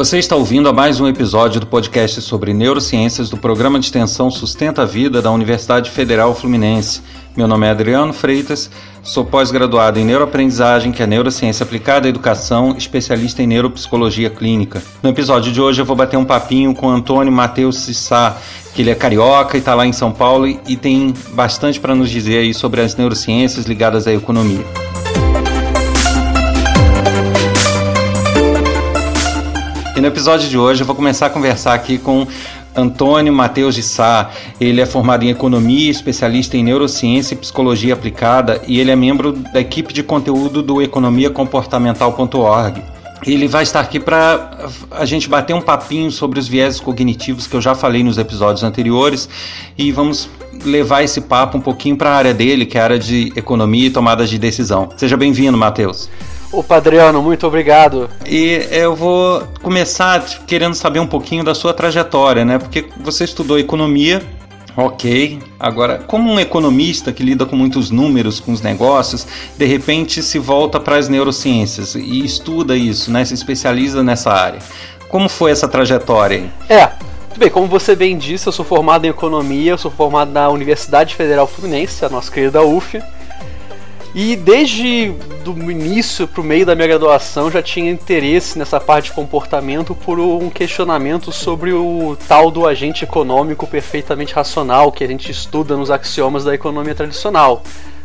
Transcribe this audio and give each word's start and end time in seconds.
Você 0.00 0.16
está 0.16 0.34
ouvindo 0.34 0.66
a 0.66 0.72
mais 0.72 0.98
um 0.98 1.06
episódio 1.06 1.60
do 1.60 1.66
podcast 1.66 2.22
sobre 2.22 2.54
neurociências 2.54 3.28
do 3.28 3.36
programa 3.36 3.78
de 3.78 3.84
extensão 3.84 4.30
Sustenta 4.30 4.80
a 4.80 4.86
Vida 4.86 5.20
da 5.20 5.30
Universidade 5.30 5.90
Federal 5.90 6.34
Fluminense. 6.34 7.02
Meu 7.36 7.46
nome 7.46 7.66
é 7.66 7.70
Adriano 7.70 8.10
Freitas, 8.10 8.70
sou 9.02 9.26
pós-graduado 9.26 9.98
em 9.98 10.04
neuroaprendizagem, 10.06 10.90
que 10.90 11.02
é 11.02 11.06
neurociência 11.06 11.64
aplicada 11.64 12.06
à 12.06 12.08
educação, 12.08 12.74
especialista 12.78 13.42
em 13.42 13.46
neuropsicologia 13.46 14.30
clínica. 14.30 14.82
No 15.02 15.10
episódio 15.10 15.52
de 15.52 15.60
hoje 15.60 15.82
eu 15.82 15.86
vou 15.86 15.94
bater 15.94 16.16
um 16.16 16.24
papinho 16.24 16.74
com 16.74 16.88
Antônio 16.88 17.30
Matheus 17.30 17.80
Sissá, 17.80 18.38
que 18.72 18.80
ele 18.80 18.88
é 18.88 18.94
carioca 18.94 19.58
e 19.58 19.60
está 19.60 19.74
lá 19.74 19.86
em 19.86 19.92
São 19.92 20.12
Paulo 20.12 20.48
e 20.48 20.76
tem 20.76 21.12
bastante 21.34 21.78
para 21.78 21.94
nos 21.94 22.08
dizer 22.08 22.38
aí 22.38 22.54
sobre 22.54 22.80
as 22.80 22.96
neurociências 22.96 23.66
ligadas 23.66 24.06
à 24.06 24.14
economia. 24.14 24.64
E 30.00 30.02
no 30.02 30.08
episódio 30.08 30.48
de 30.48 30.56
hoje 30.56 30.80
eu 30.80 30.86
vou 30.86 30.96
começar 30.96 31.26
a 31.26 31.28
conversar 31.28 31.74
aqui 31.74 31.98
com 31.98 32.26
Antônio 32.74 33.30
Matheus 33.30 33.74
de 33.74 33.82
Sá. 33.82 34.30
Ele 34.58 34.80
é 34.80 34.86
formado 34.86 35.24
em 35.24 35.28
economia, 35.28 35.90
especialista 35.90 36.56
em 36.56 36.64
neurociência 36.64 37.34
e 37.34 37.36
psicologia 37.36 37.92
aplicada 37.92 38.62
e 38.66 38.80
ele 38.80 38.90
é 38.90 38.96
membro 38.96 39.32
da 39.32 39.60
equipe 39.60 39.92
de 39.92 40.02
conteúdo 40.02 40.62
do 40.62 40.80
economiacomportamental.org. 40.80 42.82
Ele 43.26 43.46
vai 43.46 43.62
estar 43.62 43.80
aqui 43.80 44.00
para 44.00 44.70
a 44.90 45.04
gente 45.04 45.28
bater 45.28 45.52
um 45.52 45.60
papinho 45.60 46.10
sobre 46.10 46.38
os 46.38 46.48
viéses 46.48 46.80
cognitivos 46.80 47.46
que 47.46 47.54
eu 47.54 47.60
já 47.60 47.74
falei 47.74 48.02
nos 48.02 48.16
episódios 48.16 48.64
anteriores 48.64 49.28
e 49.76 49.92
vamos 49.92 50.30
levar 50.64 51.02
esse 51.02 51.20
papo 51.20 51.58
um 51.58 51.60
pouquinho 51.60 51.98
para 51.98 52.08
a 52.08 52.14
área 52.14 52.32
dele, 52.32 52.64
que 52.64 52.78
é 52.78 52.80
a 52.80 52.84
área 52.84 52.98
de 52.98 53.34
economia 53.36 53.88
e 53.88 53.90
tomadas 53.90 54.30
de 54.30 54.38
decisão. 54.38 54.88
Seja 54.96 55.18
bem-vindo, 55.18 55.58
Matheus. 55.58 56.08
O 56.52 56.64
Padriano, 56.64 57.22
muito 57.22 57.46
obrigado. 57.46 58.10
E 58.26 58.66
eu 58.72 58.96
vou 58.96 59.46
começar 59.62 60.20
querendo 60.46 60.74
saber 60.74 60.98
um 60.98 61.06
pouquinho 61.06 61.44
da 61.44 61.54
sua 61.54 61.72
trajetória, 61.72 62.44
né? 62.44 62.58
Porque 62.58 62.88
você 62.98 63.22
estudou 63.22 63.56
economia, 63.56 64.20
ok. 64.76 65.38
Agora, 65.60 65.98
como 65.98 66.28
um 66.28 66.40
economista 66.40 67.12
que 67.12 67.22
lida 67.22 67.46
com 67.46 67.54
muitos 67.54 67.92
números, 67.92 68.40
com 68.40 68.50
os 68.50 68.60
negócios, 68.60 69.28
de 69.56 69.64
repente 69.64 70.24
se 70.24 70.40
volta 70.40 70.80
para 70.80 70.96
as 70.96 71.08
neurociências 71.08 71.94
e 71.94 72.24
estuda 72.24 72.76
isso, 72.76 73.12
né? 73.12 73.24
Se 73.24 73.34
especializa 73.34 74.02
nessa 74.02 74.32
área. 74.32 74.58
Como 75.08 75.28
foi 75.28 75.52
essa 75.52 75.68
trajetória? 75.68 76.52
É, 76.68 76.90
bem, 77.36 77.48
como 77.48 77.68
você 77.68 77.94
bem 77.94 78.18
disse, 78.18 78.48
eu 78.48 78.52
sou 78.52 78.64
formado 78.64 79.04
em 79.04 79.10
economia, 79.10 79.70
eu 79.70 79.78
sou 79.78 79.90
formado 79.90 80.32
na 80.32 80.48
Universidade 80.48 81.14
Federal 81.14 81.46
Fluminense, 81.46 82.04
a 82.04 82.08
nossa 82.08 82.30
querida 82.30 82.60
UF. 82.60 83.00
E 84.14 84.34
desde 84.34 85.12
do 85.44 85.70
início 85.70 86.26
para 86.26 86.40
o 86.40 86.44
meio 86.44 86.66
da 86.66 86.74
minha 86.74 86.88
graduação 86.88 87.50
já 87.50 87.62
tinha 87.62 87.90
interesse 87.90 88.58
nessa 88.58 88.80
parte 88.80 89.06
de 89.06 89.12
comportamento 89.12 89.94
por 89.94 90.18
um 90.18 90.50
questionamento 90.50 91.30
sobre 91.30 91.72
o 91.72 92.16
tal 92.28 92.50
do 92.50 92.66
agente 92.66 93.04
econômico 93.04 93.66
perfeitamente 93.66 94.34
racional 94.34 94.90
que 94.90 95.04
a 95.04 95.06
gente 95.06 95.30
estuda 95.30 95.76
nos 95.76 95.90
axiomas 95.90 96.44
da 96.44 96.54
economia 96.54 96.94
tradicional. 96.94 97.62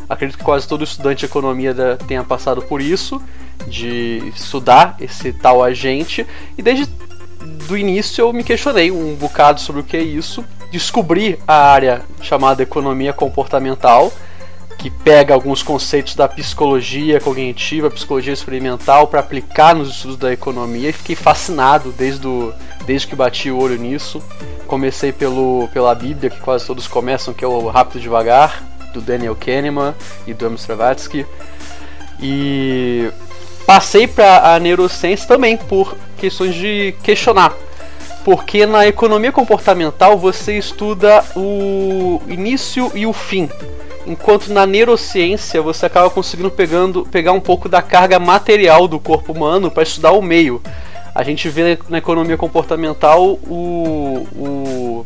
Acredito 0.08 0.38
que 0.38 0.44
quase 0.44 0.67
todo 0.67 0.83
estudante 0.83 1.20
de 1.20 1.26
economia 1.26 1.73
tenha 2.08 2.23
passado 2.23 2.61
por 2.61 2.80
isso, 2.80 3.20
de 3.67 4.31
estudar 4.36 4.95
esse 5.00 5.33
tal 5.33 5.64
agente, 5.64 6.26
e 6.56 6.61
desde 6.61 6.88
do 7.67 7.76
início 7.76 8.22
eu 8.22 8.31
me 8.31 8.44
questionei 8.44 8.92
um 8.92 9.16
bocado 9.16 9.59
sobre 9.59 9.81
o 9.81 9.83
que 9.83 9.98
é 9.98 10.03
isso, 10.03 10.45
descobri 10.72 11.39
a 11.48 11.72
área 11.72 12.03
chamada 12.22 12.61
economia 12.61 13.11
comportamental 13.11 14.14
que 14.78 14.90
pega 14.90 15.34
alguns 15.34 15.64
conceitos 15.64 16.16
da 16.16 16.28
psicologia 16.28 17.20
cognitiva, 17.20 17.90
psicologia 17.90 18.34
experimental 18.34 19.08
para 19.08 19.20
aplicar 19.20 19.73
nos 19.76 19.90
estudos 19.90 20.17
da 20.17 20.32
economia 20.32 20.90
e 20.90 20.94
fiquei 20.94 21.16
fascinado 21.16 21.92
desde, 21.92 22.28
o, 22.28 22.54
desde 22.86 23.08
que 23.08 23.16
bati 23.16 23.49
o 23.49 23.58
olho 23.58 23.77
nisso. 23.77 24.22
Comecei 24.67 25.11
pelo, 25.11 25.67
pela 25.73 25.94
Bíblia, 25.95 26.30
que 26.30 26.39
quase 26.39 26.66
todos 26.66 26.88
começam, 26.88 27.33
que 27.33 27.44
é 27.44 27.48
o 27.48 27.67
Rápido 27.67 28.02
Devagar, 28.02 28.64
do 28.94 29.02
Daniel 29.02 29.36
Kahneman 29.36 29.94
e 30.27 30.33
do 30.33 30.45
Amos. 30.45 30.67
E 32.20 33.10
passei 33.66 34.08
para 34.08 34.55
a 34.55 34.60
neurociência 34.60 35.28
também 35.28 35.58
por 35.58 35.95
questões 36.17 36.55
de 36.55 36.95
questionar. 37.04 37.54
Porque 38.23 38.66
na 38.66 38.88
economia 38.88 39.32
comportamental 39.32 40.17
você 40.17 40.58
estuda 40.58 41.23
o 41.36 42.22
início 42.28 42.92
e 42.95 43.05
o 43.05 43.14
fim 43.14 43.49
enquanto 44.05 44.49
na 44.49 44.66
neurociência 44.66 45.61
você 45.61 45.86
acaba 45.86 46.10
conseguindo 46.10 46.52
pegando, 46.52 47.05
pegar 47.05 47.32
um 47.32 47.39
pouco 47.39 47.67
da 47.67 47.82
carga 47.82 48.20
material 48.20 48.88
do 48.88 48.99
corpo 48.99 49.32
humano 49.32 49.71
para 49.71 49.83
estudar 49.83 50.11
o 50.11 50.21
meio. 50.21 50.61
A 51.14 51.23
gente 51.23 51.48
vê 51.49 51.77
na 51.89 51.98
economia 51.98 52.38
comportamental 52.38 53.23
o, 53.23 54.27
o, 54.36 55.05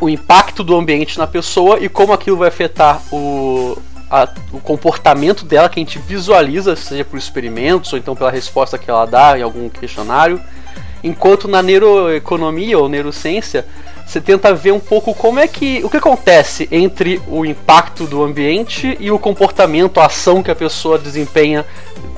o 0.00 0.08
impacto 0.08 0.62
do 0.62 0.76
ambiente 0.76 1.18
na 1.18 1.26
pessoa 1.26 1.78
e 1.80 1.88
como 1.88 2.12
aquilo 2.12 2.36
vai 2.36 2.48
afetar 2.48 3.02
o, 3.12 3.76
a, 4.10 4.28
o 4.52 4.60
comportamento 4.60 5.44
dela 5.44 5.68
que 5.68 5.80
a 5.80 5.82
gente 5.82 5.98
visualiza, 5.98 6.76
seja 6.76 7.04
por 7.04 7.18
experimentos 7.18 7.92
ou 7.92 7.98
então 7.98 8.14
pela 8.14 8.30
resposta 8.30 8.78
que 8.78 8.88
ela 8.88 9.04
dá 9.04 9.38
em 9.38 9.42
algum 9.42 9.68
questionário. 9.68 10.40
Enquanto 11.02 11.48
na 11.48 11.62
neuroeconomia 11.62 12.78
ou 12.78 12.88
neurociência 12.88 13.66
você 14.06 14.20
tenta 14.20 14.54
ver 14.54 14.72
um 14.72 14.78
pouco 14.78 15.12
como 15.12 15.40
é 15.40 15.48
que. 15.48 15.84
o 15.84 15.90
que 15.90 15.96
acontece 15.96 16.68
entre 16.70 17.20
o 17.26 17.44
impacto 17.44 18.06
do 18.06 18.22
ambiente 18.22 18.96
e 19.00 19.10
o 19.10 19.18
comportamento, 19.18 19.98
a 19.98 20.06
ação 20.06 20.42
que 20.42 20.50
a 20.50 20.54
pessoa 20.54 20.96
desempenha 20.96 21.66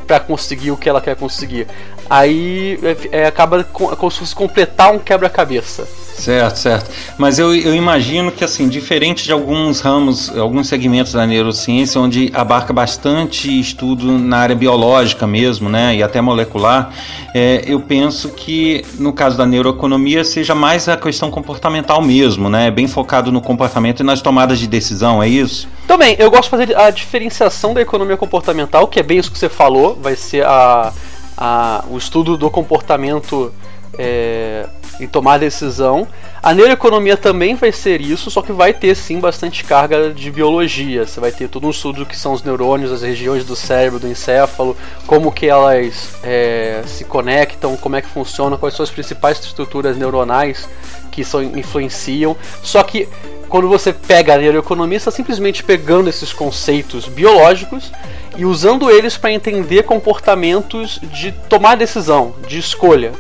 para 0.08 0.19
conseguir 0.19 0.70
o 0.70 0.76
que 0.76 0.88
ela 0.88 1.02
quer 1.02 1.14
conseguir. 1.14 1.66
Aí 2.08 2.80
é, 3.12 3.20
é 3.20 3.26
acaba 3.26 3.62
como 3.62 4.10
se 4.10 4.19
fosse 4.19 4.34
completar 4.34 4.91
um 4.91 4.98
quebra-cabeça. 4.98 5.86
Certo, 6.19 6.56
certo. 6.56 6.91
Mas 7.16 7.38
eu, 7.38 7.54
eu 7.54 7.74
imagino 7.74 8.32
que, 8.32 8.42
assim, 8.42 8.68
diferente 8.68 9.24
de 9.24 9.30
alguns 9.30 9.80
ramos, 9.80 10.36
alguns 10.36 10.66
segmentos 10.66 11.12
da 11.12 11.24
neurociência, 11.24 12.00
onde 12.00 12.30
abarca 12.34 12.72
bastante 12.72 13.60
estudo 13.60 14.18
na 14.18 14.38
área 14.38 14.56
biológica 14.56 15.28
mesmo, 15.28 15.68
né, 15.68 15.94
e 15.94 16.02
até 16.02 16.20
molecular, 16.20 16.92
é, 17.32 17.62
eu 17.66 17.78
penso 17.78 18.30
que, 18.30 18.84
no 18.98 19.12
caso 19.12 19.38
da 19.38 19.47
neuroeconomia, 19.47 20.24
seja 20.24 20.56
mais 20.56 20.88
a 20.88 20.97
questão 20.97 21.30
comportamental 21.30 22.02
mesmo, 22.02 22.48
né, 22.48 22.68
bem 22.68 22.88
focado 22.88 23.30
no 23.30 23.41
comportamento 23.41 24.00
e 24.00 24.02
nas 24.02 24.20
tomadas 24.20 24.58
de 24.58 24.66
decisão, 24.66 25.22
é 25.22 25.28
isso? 25.28 25.68
Também, 25.86 26.16
eu 26.18 26.30
gosto 26.30 26.44
de 26.44 26.50
fazer 26.50 26.76
a 26.76 26.91
diferenciação 26.91 27.72
da 27.72 27.80
economia 27.80 28.16
comportamental, 28.16 28.88
que 28.88 28.98
é 28.98 29.02
bem 29.04 29.18
isso 29.18 29.30
que 29.30 29.38
você 29.38 29.48
falou, 29.48 29.94
vai 29.98 30.16
ser 30.16 30.44
a, 30.44 30.92
a 31.36 31.84
o 31.91 31.98
estudo 31.98 32.36
do 32.36 32.50
comportamento 32.50 33.53
é, 33.98 34.66
em 35.00 35.06
tomar 35.06 35.38
decisão. 35.38 36.06
A 36.42 36.54
neuroeconomia 36.54 37.16
também 37.16 37.54
vai 37.54 37.72
ser 37.72 38.00
isso, 38.00 38.31
só 38.31 38.42
que 38.42 38.53
vai 38.53 38.72
ter 38.72 38.94
sim 38.94 39.20
bastante 39.20 39.64
carga 39.64 40.12
de 40.12 40.31
biologia. 40.31 41.06
Você 41.06 41.20
vai 41.20 41.32
ter 41.32 41.48
todo 41.48 41.66
um 41.66 41.70
estudo 41.70 42.00
do 42.00 42.06
que 42.06 42.16
são 42.16 42.32
os 42.32 42.42
neurônios, 42.42 42.92
as 42.92 43.03
regiões 43.03 43.44
do 43.44 43.56
cérebro, 43.56 43.98
do 43.98 44.09
encéfalo, 44.09 44.76
como 45.06 45.32
que 45.32 45.47
elas 45.47 46.16
é, 46.22 46.82
se 46.86 47.04
conectam, 47.04 47.76
como 47.76 47.97
é 47.97 48.03
que 48.03 48.09
funciona, 48.09 48.56
quais 48.56 48.75
são 48.75 48.84
as 48.84 48.91
principais 48.91 49.38
estruturas 49.41 49.97
neuronais 49.97 50.69
que 51.10 51.25
são, 51.25 51.42
influenciam. 51.42 52.36
Só 52.62 52.82
que 52.82 53.09
quando 53.48 53.69
você 53.69 53.92
pega 53.92 54.34
a 54.34 54.38
neuroeconomia, 54.38 54.98
está 54.98 55.10
simplesmente 55.10 55.65
pegando 55.65 56.09
esses 56.09 56.32
conceitos 56.32 57.09
biológicos 57.09 57.91
e 58.38 58.47
usando 58.47 58.88
eles 58.88 59.19
para 59.19 59.32
entender 59.32 59.82
comportamentos 59.82 61.00
de 61.12 61.32
tomar 61.32 61.76
decisão, 61.76 62.34
de 62.47 62.59
escolha. 62.59 63.12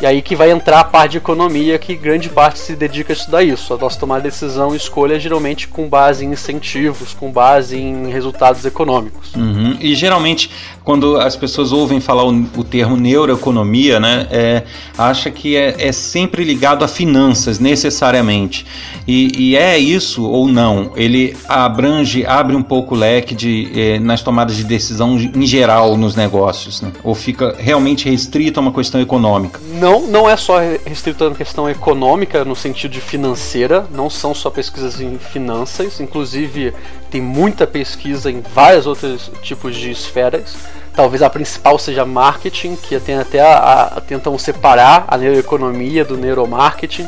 E 0.00 0.06
aí 0.06 0.22
que 0.22 0.34
vai 0.34 0.50
entrar 0.50 0.80
a 0.80 0.84
parte 0.84 1.12
de 1.12 1.18
economia, 1.18 1.78
que 1.78 1.94
grande 1.94 2.28
parte 2.28 2.58
se 2.58 2.74
dedica 2.74 3.12
a 3.12 3.16
estudar 3.16 3.44
isso. 3.44 3.72
A 3.72 3.76
nossa 3.76 3.98
tomar 3.98 4.20
decisão 4.20 4.74
e 4.74 4.76
escolha 4.76 5.20
geralmente 5.20 5.68
com 5.68 5.88
base 5.88 6.24
em 6.24 6.32
incentivos, 6.32 7.14
com 7.14 7.30
base 7.30 7.78
em 7.78 8.08
resultados 8.08 8.64
econômicos. 8.64 9.34
Uhum. 9.34 9.76
E 9.78 9.94
geralmente, 9.94 10.50
quando 10.84 11.16
as 11.16 11.34
pessoas 11.34 11.72
ouvem 11.72 11.98
falar 11.98 12.24
o, 12.24 12.46
o 12.56 12.62
termo 12.62 12.96
neuroeconomia, 12.96 13.98
né, 13.98 14.28
é, 14.30 14.62
acha 14.98 15.30
que 15.30 15.56
é, 15.56 15.74
é, 15.78 15.90
sempre 15.92 16.44
ligado 16.44 16.84
a 16.84 16.88
finanças, 16.88 17.58
necessariamente. 17.58 18.66
E, 19.08 19.32
e, 19.36 19.56
é 19.56 19.78
isso 19.78 20.24
ou 20.24 20.46
não? 20.46 20.92
Ele 20.94 21.34
abrange, 21.48 22.24
abre 22.26 22.54
um 22.54 22.62
pouco 22.62 22.94
o 22.94 22.98
leque 22.98 23.34
de, 23.34 23.70
é, 23.74 23.98
nas 23.98 24.22
tomadas 24.22 24.56
de 24.56 24.64
decisão 24.64 25.16
em 25.16 25.46
geral 25.46 25.96
nos 25.96 26.14
negócios, 26.14 26.82
né? 26.82 26.92
ou 27.02 27.14
fica 27.14 27.54
realmente 27.58 28.08
restrito 28.08 28.60
a 28.60 28.62
uma 28.62 28.72
questão 28.72 29.00
econômica? 29.00 29.60
Não, 29.80 30.06
não 30.06 30.28
é 30.28 30.36
só 30.36 30.58
restrito 30.84 31.24
a 31.24 31.28
uma 31.28 31.36
questão 31.36 31.68
econômica 31.68 32.44
no 32.44 32.54
sentido 32.54 32.92
de 32.92 33.00
financeira, 33.00 33.86
não 33.90 34.10
são 34.10 34.34
só 34.34 34.50
pesquisas 34.50 35.00
em 35.00 35.18
finanças, 35.18 36.00
inclusive 36.00 36.74
tem 37.14 37.22
muita 37.22 37.64
pesquisa 37.64 38.28
em 38.28 38.40
vários 38.40 38.88
outros 38.88 39.30
tipos 39.40 39.76
de 39.76 39.88
esferas. 39.88 40.56
Talvez 40.96 41.22
a 41.22 41.30
principal 41.30 41.78
seja 41.78 42.04
marketing, 42.04 42.74
que 42.74 42.98
tem 42.98 43.14
até 43.14 43.40
a, 43.40 43.82
a, 43.84 44.00
tentam 44.00 44.36
separar 44.36 45.04
a 45.06 45.16
neuroeconomia 45.16 46.04
do 46.04 46.16
neuromarketing. 46.16 47.06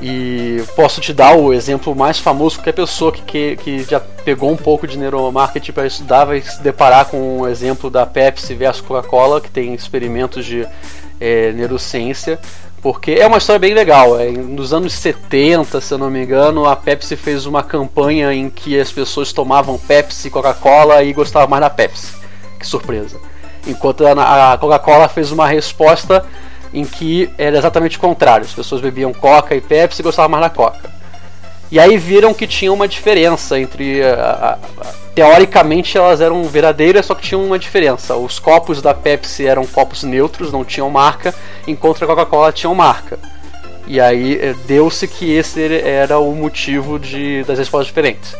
E 0.00 0.62
posso 0.76 1.00
te 1.00 1.12
dar 1.12 1.36
o 1.36 1.52
exemplo 1.52 1.96
mais 1.96 2.20
famoso, 2.20 2.58
qualquer 2.58 2.74
pessoa 2.74 3.10
que, 3.10 3.20
que, 3.20 3.56
que 3.56 3.82
já 3.82 3.98
pegou 3.98 4.52
um 4.52 4.56
pouco 4.56 4.86
de 4.86 4.96
neuromarketing 4.96 5.72
para 5.72 5.88
estudar 5.88 6.24
vai 6.24 6.40
se 6.40 6.62
deparar 6.62 7.06
com 7.06 7.40
o 7.40 7.48
exemplo 7.48 7.90
da 7.90 8.06
Pepsi 8.06 8.54
versus 8.54 8.86
Coca-Cola, 8.86 9.40
que 9.40 9.50
tem 9.50 9.74
experimentos 9.74 10.46
de 10.46 10.64
é, 11.20 11.50
neurociência, 11.50 12.38
porque 12.80 13.12
é 13.12 13.26
uma 13.26 13.38
história 13.38 13.58
bem 13.58 13.74
legal. 13.74 14.18
É, 14.18 14.30
nos 14.30 14.72
anos 14.72 14.92
70, 14.92 15.80
se 15.80 15.92
eu 15.92 15.98
não 15.98 16.10
me 16.10 16.22
engano, 16.22 16.66
a 16.66 16.76
Pepsi 16.76 17.16
fez 17.16 17.46
uma 17.46 17.62
campanha 17.62 18.32
em 18.32 18.48
que 18.48 18.78
as 18.78 18.92
pessoas 18.92 19.32
tomavam 19.32 19.78
Pepsi, 19.78 20.30
Coca-Cola 20.30 21.02
e 21.02 21.12
gostavam 21.12 21.48
mais 21.48 21.60
da 21.60 21.70
Pepsi. 21.70 22.14
Que 22.58 22.66
surpresa. 22.66 23.18
Enquanto 23.66 24.06
a 24.06 24.56
Coca-Cola 24.58 25.08
fez 25.08 25.32
uma 25.32 25.46
resposta 25.46 26.24
em 26.72 26.84
que 26.84 27.30
era 27.38 27.58
exatamente 27.58 27.96
o 27.96 28.00
contrário. 28.00 28.44
As 28.44 28.52
pessoas 28.52 28.80
bebiam 28.80 29.12
Coca 29.12 29.54
e 29.54 29.60
Pepsi 29.60 30.02
e 30.02 30.04
gostavam 30.04 30.30
mais 30.30 30.44
da 30.44 30.50
Coca. 30.50 30.97
E 31.70 31.78
aí 31.78 31.98
viram 31.98 32.32
que 32.32 32.46
tinha 32.46 32.72
uma 32.72 32.88
diferença 32.88 33.58
entre. 33.58 34.02
A, 34.02 34.58
a, 34.80 34.86
teoricamente 35.14 35.98
elas 35.98 36.20
eram 36.20 36.44
verdadeiras, 36.44 37.06
só 37.06 37.14
que 37.14 37.22
tinha 37.22 37.38
uma 37.38 37.58
diferença. 37.58 38.16
Os 38.16 38.38
copos 38.38 38.80
da 38.80 38.94
Pepsi 38.94 39.46
eram 39.46 39.66
copos 39.66 40.02
neutros, 40.02 40.52
não 40.52 40.64
tinham 40.64 40.88
marca, 40.88 41.34
enquanto 41.66 42.04
a 42.04 42.06
Coca-Cola 42.06 42.52
tinha 42.52 42.72
marca. 42.72 43.18
E 43.86 44.00
aí 44.00 44.38
eh, 44.40 44.54
deu-se 44.66 45.08
que 45.08 45.32
esse 45.32 45.60
era 45.82 46.18
o 46.18 46.34
motivo 46.34 46.98
de, 46.98 47.42
das 47.44 47.58
respostas 47.58 47.88
diferentes. 47.88 48.34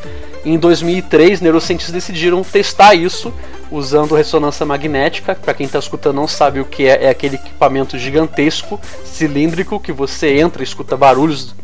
Em 0.45 0.57
2003, 0.57 1.41
neurocientistas 1.41 1.93
decidiram 1.93 2.43
testar 2.43 2.95
isso 2.95 3.33
usando 3.71 4.15
ressonância 4.15 4.65
magnética. 4.65 5.35
Para 5.35 5.55
quem 5.55 5.67
está 5.67 5.79
escutando 5.79 6.17
não 6.17 6.29
sabe 6.29 6.61
o 6.61 6.65
que 6.65 6.87
é, 6.87 7.05
é 7.05 7.09
aquele 7.09 7.37
equipamento 7.37 7.99
gigantesco, 7.99 8.81
cilíndrico, 9.05 9.81
que 9.81 9.93
você 9.93 10.39
entra 10.39 10.63
e 10.63 10.65
escuta 10.65 10.97
barulhos 10.97 11.55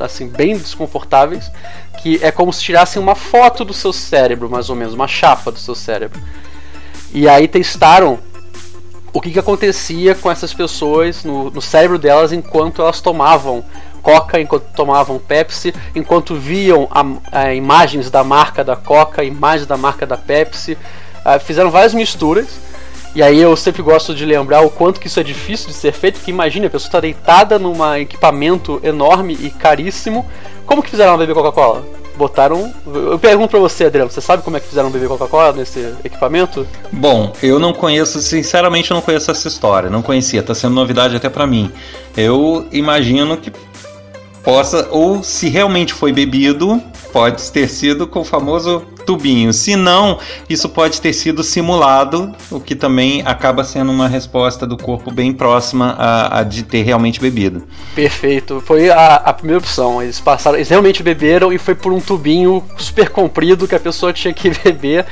assim 0.00 0.28
bem 0.28 0.56
desconfortáveis, 0.56 1.50
que 2.02 2.18
é 2.22 2.30
como 2.30 2.52
se 2.52 2.62
tirassem 2.62 3.00
uma 3.00 3.14
foto 3.14 3.64
do 3.64 3.72
seu 3.72 3.92
cérebro, 3.92 4.50
mais 4.50 4.68
ou 4.68 4.76
menos, 4.76 4.94
uma 4.94 5.08
chapa 5.08 5.50
do 5.50 5.58
seu 5.58 5.74
cérebro. 5.74 6.20
E 7.12 7.28
aí 7.28 7.46
testaram 7.46 8.18
o 9.12 9.20
que, 9.20 9.30
que 9.30 9.38
acontecia 9.38 10.14
com 10.16 10.28
essas 10.28 10.52
pessoas 10.52 11.22
no, 11.22 11.48
no 11.50 11.62
cérebro 11.62 11.98
delas 11.98 12.32
enquanto 12.32 12.82
elas 12.82 13.00
tomavam 13.00 13.64
Coca, 14.02 14.38
enquanto 14.38 14.64
tomavam 14.74 15.18
Pepsi, 15.18 15.74
enquanto 15.94 16.34
viam 16.34 16.86
a, 16.90 17.40
a 17.44 17.54
imagens 17.54 18.10
da 18.10 18.22
marca 18.22 18.62
da 18.62 18.76
Coca, 18.76 19.24
imagens 19.24 19.66
da 19.66 19.78
marca 19.78 20.06
da 20.06 20.18
Pepsi, 20.18 20.76
uh, 21.24 21.40
fizeram 21.40 21.70
várias 21.70 21.94
misturas. 21.94 22.46
E 23.14 23.22
aí 23.22 23.40
eu 23.40 23.56
sempre 23.56 23.80
gosto 23.80 24.12
de 24.12 24.24
lembrar 24.24 24.62
o 24.62 24.70
quanto 24.70 24.98
que 24.98 25.06
isso 25.06 25.20
é 25.20 25.22
difícil 25.22 25.68
de 25.68 25.74
ser 25.74 25.92
feito, 25.92 26.20
que 26.20 26.32
imagine, 26.32 26.66
a 26.66 26.70
pessoa 26.70 26.88
está 26.88 27.00
deitada 27.00 27.60
num 27.60 27.94
equipamento 27.94 28.80
enorme 28.82 29.38
e 29.40 29.50
caríssimo. 29.50 30.26
Como 30.66 30.82
que 30.82 30.90
fizeram 30.90 31.10
ela 31.10 31.18
beber 31.18 31.34
Coca-Cola? 31.34 31.84
botaram. 32.16 32.72
Eu 32.86 33.18
pergunto 33.18 33.50
pra 33.50 33.60
você, 33.60 33.84
Adriano, 33.84 34.10
você 34.10 34.20
sabe 34.20 34.42
como 34.42 34.56
é 34.56 34.60
que 34.60 34.68
fizeram 34.68 34.90
beber 34.90 35.08
Coca-Cola 35.08 35.52
nesse 35.52 35.94
equipamento? 36.04 36.66
Bom, 36.92 37.32
eu 37.42 37.58
não 37.58 37.72
conheço, 37.72 38.20
sinceramente, 38.20 38.90
eu 38.90 38.94
não 38.94 39.02
conheço 39.02 39.30
essa 39.30 39.48
história. 39.48 39.90
Não 39.90 40.02
conhecia, 40.02 40.42
tá 40.42 40.54
sendo 40.54 40.74
novidade 40.74 41.16
até 41.16 41.28
para 41.28 41.46
mim. 41.46 41.72
Eu 42.16 42.66
imagino 42.70 43.36
que 43.36 43.52
possa, 44.44 44.86
ou 44.90 45.22
se 45.22 45.48
realmente 45.48 45.94
foi 45.94 46.12
bebido, 46.12 46.80
pode 47.12 47.50
ter 47.50 47.68
sido 47.68 48.06
com 48.06 48.20
o 48.20 48.24
famoso 48.24 48.80
tubinho. 49.06 49.52
Se 49.52 49.76
não, 49.76 50.18
isso 50.48 50.68
pode 50.68 51.00
ter 51.00 51.12
sido 51.12 51.42
simulado, 51.42 52.34
o 52.50 52.60
que 52.60 52.74
também 52.74 53.22
acaba 53.24 53.64
sendo 53.64 53.90
uma 53.90 54.08
resposta 54.08 54.66
do 54.66 54.76
corpo 54.76 55.10
bem 55.10 55.32
próxima 55.32 55.94
a, 55.98 56.40
a 56.40 56.42
de 56.42 56.62
ter 56.62 56.82
realmente 56.82 57.20
bebido. 57.20 57.62
Perfeito, 57.94 58.62
foi 58.64 58.90
a, 58.90 59.16
a, 59.16 59.32
primeira 59.32 59.58
opção. 59.58 60.02
Eles 60.02 60.20
passaram, 60.20 60.56
eles 60.56 60.68
realmente 60.68 61.02
beberam 61.02 61.52
e 61.52 61.58
foi 61.58 61.74
por 61.74 61.92
um 61.92 62.00
tubinho 62.00 62.62
super 62.76 63.08
comprido 63.08 63.66
que 63.66 63.74
a 63.74 63.80
pessoa 63.80 64.12
tinha 64.12 64.34
que 64.34 64.50
beber. 64.62 65.06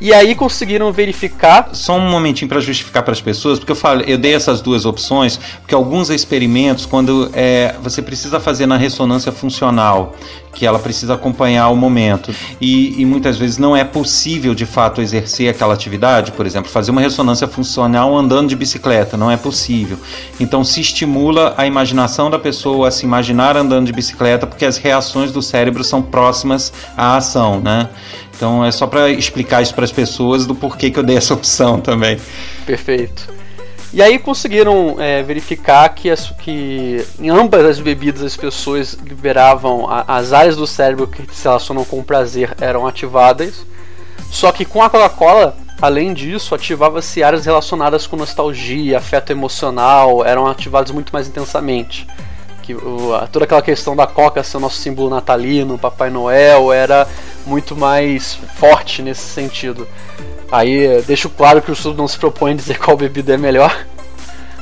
E 0.00 0.12
aí 0.12 0.34
conseguiram 0.34 0.92
verificar. 0.92 1.70
Só 1.72 1.96
um 1.96 2.10
momentinho 2.10 2.48
para 2.48 2.60
justificar 2.60 3.02
para 3.02 3.12
as 3.12 3.20
pessoas, 3.20 3.58
porque 3.58 3.72
eu 3.72 3.76
falei, 3.76 4.06
eu 4.08 4.18
dei 4.18 4.34
essas 4.34 4.60
duas 4.60 4.84
opções, 4.84 5.38
porque 5.60 5.74
alguns 5.74 6.10
experimentos, 6.10 6.86
quando 6.86 7.30
é, 7.32 7.74
você 7.82 8.00
precisa 8.00 8.38
fazer 8.38 8.66
na 8.66 8.76
ressonância 8.76 9.32
funcional, 9.32 10.14
que 10.52 10.66
ela 10.66 10.78
precisa 10.78 11.14
acompanhar 11.14 11.68
o 11.68 11.76
momento, 11.76 12.34
e, 12.60 13.00
e 13.00 13.04
muitas 13.04 13.36
vezes 13.36 13.58
não 13.58 13.76
é 13.76 13.84
possível 13.84 14.54
de 14.54 14.66
fato 14.66 15.00
exercer 15.00 15.48
aquela 15.48 15.74
atividade, 15.74 16.32
por 16.32 16.46
exemplo, 16.46 16.70
fazer 16.70 16.90
uma 16.90 17.00
ressonância 17.00 17.46
funcional 17.46 18.16
andando 18.16 18.48
de 18.48 18.56
bicicleta, 18.56 19.16
não 19.16 19.30
é 19.30 19.36
possível. 19.36 19.98
Então 20.40 20.64
se 20.64 20.80
estimula 20.80 21.54
a 21.56 21.66
imaginação 21.66 22.30
da 22.30 22.38
pessoa 22.38 22.88
a 22.88 22.90
se 22.90 23.04
imaginar 23.04 23.56
andando 23.56 23.86
de 23.86 23.92
bicicleta, 23.92 24.46
porque 24.46 24.64
as 24.64 24.76
reações 24.76 25.30
do 25.30 25.42
cérebro 25.42 25.84
são 25.84 26.02
próximas 26.02 26.72
à 26.96 27.16
ação, 27.16 27.60
né? 27.60 27.88
Então 28.38 28.64
é 28.64 28.70
só 28.70 28.86
para 28.86 29.10
explicar 29.10 29.62
isso 29.62 29.74
para 29.74 29.84
as 29.84 29.90
pessoas 29.90 30.46
do 30.46 30.54
porquê 30.54 30.92
que 30.92 30.98
eu 30.98 31.02
dei 31.02 31.16
essa 31.16 31.34
opção 31.34 31.80
também. 31.80 32.20
Perfeito. 32.64 33.28
E 33.92 34.00
aí 34.00 34.16
conseguiram 34.16 34.94
é, 35.00 35.24
verificar 35.24 35.88
que, 35.88 36.08
as, 36.08 36.30
que 36.30 37.04
em 37.18 37.30
ambas 37.30 37.64
as 37.64 37.80
bebidas 37.80 38.22
as 38.22 38.36
pessoas 38.36 38.92
liberavam 38.92 39.90
a, 39.90 40.04
as 40.06 40.32
áreas 40.32 40.54
do 40.54 40.68
cérebro 40.68 41.08
que 41.08 41.22
se 41.34 41.44
relacionam 41.44 41.84
com 41.84 41.98
o 41.98 42.04
prazer 42.04 42.54
eram 42.60 42.86
ativadas. 42.86 43.66
Só 44.30 44.52
que 44.52 44.64
com 44.64 44.84
a 44.84 44.90
Coca-Cola, 44.90 45.56
além 45.82 46.14
disso, 46.14 46.54
ativava-se 46.54 47.24
áreas 47.24 47.44
relacionadas 47.44 48.06
com 48.06 48.14
nostalgia, 48.14 48.98
afeto 48.98 49.32
emocional, 49.32 50.24
eram 50.24 50.46
ativadas 50.46 50.92
muito 50.92 51.12
mais 51.12 51.26
intensamente 51.26 52.06
que 52.68 52.74
o, 52.74 53.12
toda 53.32 53.46
aquela 53.46 53.62
questão 53.62 53.96
da 53.96 54.06
Coca 54.06 54.42
ser 54.42 54.58
o 54.58 54.60
nosso 54.60 54.76
símbolo 54.76 55.08
natalino, 55.08 55.78
Papai 55.78 56.10
Noel, 56.10 56.70
era 56.70 57.08
muito 57.46 57.74
mais 57.74 58.34
forte 58.56 59.00
nesse 59.00 59.22
sentido. 59.22 59.88
Aí 60.52 61.00
deixo 61.06 61.30
claro 61.30 61.62
que 61.62 61.70
o 61.70 61.72
estudo 61.72 61.96
não 61.96 62.06
se 62.06 62.18
propõe 62.18 62.52
a 62.52 62.54
dizer 62.54 62.76
qual 62.78 62.94
bebida 62.94 63.32
é 63.32 63.36
melhor, 63.38 63.86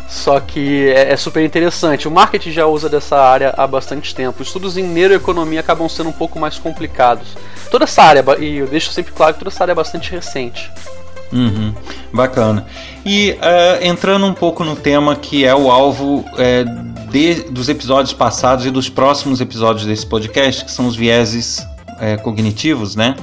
só 0.09 0.39
que 0.39 0.89
é, 0.89 1.13
é, 1.13 1.17
super 1.17 1.45
interessante. 1.45 2.07
O 2.07 2.11
marketing 2.13 2.53
já 2.53 2.67
usa 2.67 2.89
dessa 2.89 3.19
área 3.19 3.53
há 3.57 3.67
bastante 3.67 4.15
tempo. 4.15 4.41
Estudos 4.41 4.77
em 4.77 4.85
neuroeconomia 4.85 5.59
acabam 5.59 5.89
sendo 5.89 6.11
um 6.11 6.13
pouco 6.13 6.39
mais 6.39 6.59
complicados. 6.59 7.27
Toda 7.73 7.85
essa 7.85 8.03
área, 8.03 8.25
e 8.39 8.59
eu 8.59 8.69
deixo 8.69 8.93
sempre 8.93 9.13
claro 9.13 9.33
que 9.33 9.41
toda 9.41 9.51
essa 9.51 9.65
área 9.65 9.73
é 9.73 9.75
bastante 9.75 10.13
recente. 10.13 10.71
Uhum, 11.33 11.75
bacana. 12.13 12.67
E 13.05 13.33
uh, 13.33 13.85
entrando 13.85 14.27
um 14.27 14.33
pouco 14.33 14.63
no 14.63 14.77
tema 14.77 15.17
que 15.17 15.45
é 15.45 15.53
o 15.53 15.73
alvo 15.73 16.25
é, 16.39 16.65
de, 17.17 17.35
dos 17.45 17.71
episódios 17.71 18.13
passados 18.13 18.67
e 18.67 18.71
dos 18.71 18.91
próximos 18.91 19.41
episódios 19.41 19.87
desse 19.87 20.05
podcast, 20.05 20.67
que 20.67 20.71
são 20.71 20.87
os 20.87 20.95
vieses 20.95 21.67
é, 21.99 22.19
cognitivos, 22.19 22.95
né? 22.95 23.17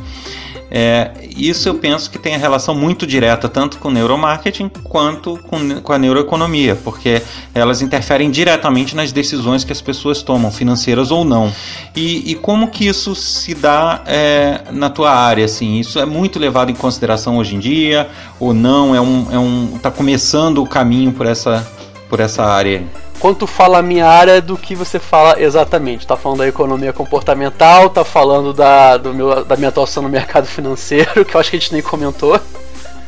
É, 0.76 1.12
isso 1.38 1.70
eu 1.70 1.76
penso 1.76 2.10
que 2.10 2.18
tem 2.18 2.34
a 2.34 2.38
relação 2.40 2.74
muito 2.74 3.06
direta 3.06 3.48
tanto 3.48 3.78
com 3.78 3.90
o 3.90 3.92
neuromarketing 3.92 4.72
quanto 4.84 5.38
com, 5.44 5.82
com 5.82 5.94
a 5.94 6.00
neuroeconomia, 6.00 6.76
porque 6.76 7.22
elas 7.54 7.84
interferem 7.84 8.32
diretamente 8.32 8.96
nas 8.96 9.12
decisões 9.12 9.64
que 9.64 9.72
as 9.72 9.82
pessoas 9.82 10.24
tomam, 10.24 10.50
financeiras 10.50 11.12
ou 11.12 11.24
não. 11.24 11.54
E, 11.96 12.32
e 12.32 12.34
como 12.34 12.70
que 12.70 12.88
isso 12.88 13.14
se 13.14 13.54
dá 13.54 14.02
é, 14.08 14.62
na 14.72 14.90
tua 14.90 15.12
área? 15.12 15.46
Assim, 15.46 15.80
isso 15.80 16.00
é 16.00 16.06
muito 16.06 16.40
levado 16.40 16.72
em 16.72 16.76
consideração 16.76 17.38
hoje 17.38 17.56
em 17.56 17.60
dia 17.60 18.10
ou 18.40 18.52
não? 18.56 18.96
É 18.96 19.02
um, 19.02 19.28
é 19.32 19.38
um, 19.38 19.78
tá 19.80 19.92
começando 19.92 20.64
o 20.64 20.66
caminho 20.66 21.12
por 21.12 21.28
essa, 21.28 21.68
por 22.14 22.20
essa 22.20 22.44
área? 22.44 22.84
quanto 23.20 23.48
fala 23.48 23.80
a 23.80 23.82
minha 23.82 24.06
área 24.06 24.40
do 24.40 24.56
que 24.56 24.76
você 24.76 25.00
fala 25.00 25.42
exatamente. 25.42 26.06
Tá 26.06 26.16
falando 26.16 26.40
da 26.40 26.48
economia 26.48 26.94
comportamental, 26.94 27.90
tá 27.90 28.04
falando 28.04 28.54
da, 28.54 28.98
do 28.98 29.14
meu, 29.14 29.44
da 29.44 29.56
minha 29.56 29.70
atuação 29.70 30.04
no 30.04 30.10
mercado 30.10 30.46
financeiro, 30.46 31.24
que 31.26 31.34
eu 31.34 31.40
acho 31.40 31.50
que 31.50 31.56
a 31.56 31.60
gente 31.60 31.74
nem 31.74 31.82
comentou. 31.82 32.40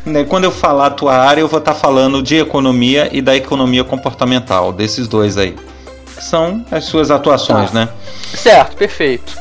Né, 0.03 0.23
quando 0.23 0.45
eu 0.45 0.51
falar 0.51 0.87
a 0.87 0.89
tua 0.89 1.15
área, 1.15 1.41
eu 1.41 1.47
vou 1.47 1.59
estar 1.59 1.73
tá 1.73 1.79
falando 1.79 2.23
de 2.23 2.37
economia 2.37 3.09
e 3.11 3.21
da 3.21 3.35
economia 3.35 3.83
comportamental, 3.83 4.73
desses 4.73 5.07
dois 5.07 5.37
aí. 5.37 5.55
São 6.17 6.65
as 6.71 6.85
suas 6.85 7.11
atuações, 7.11 7.69
tá. 7.69 7.81
né? 7.81 7.89
Certo, 8.33 8.75
perfeito. 8.75 9.37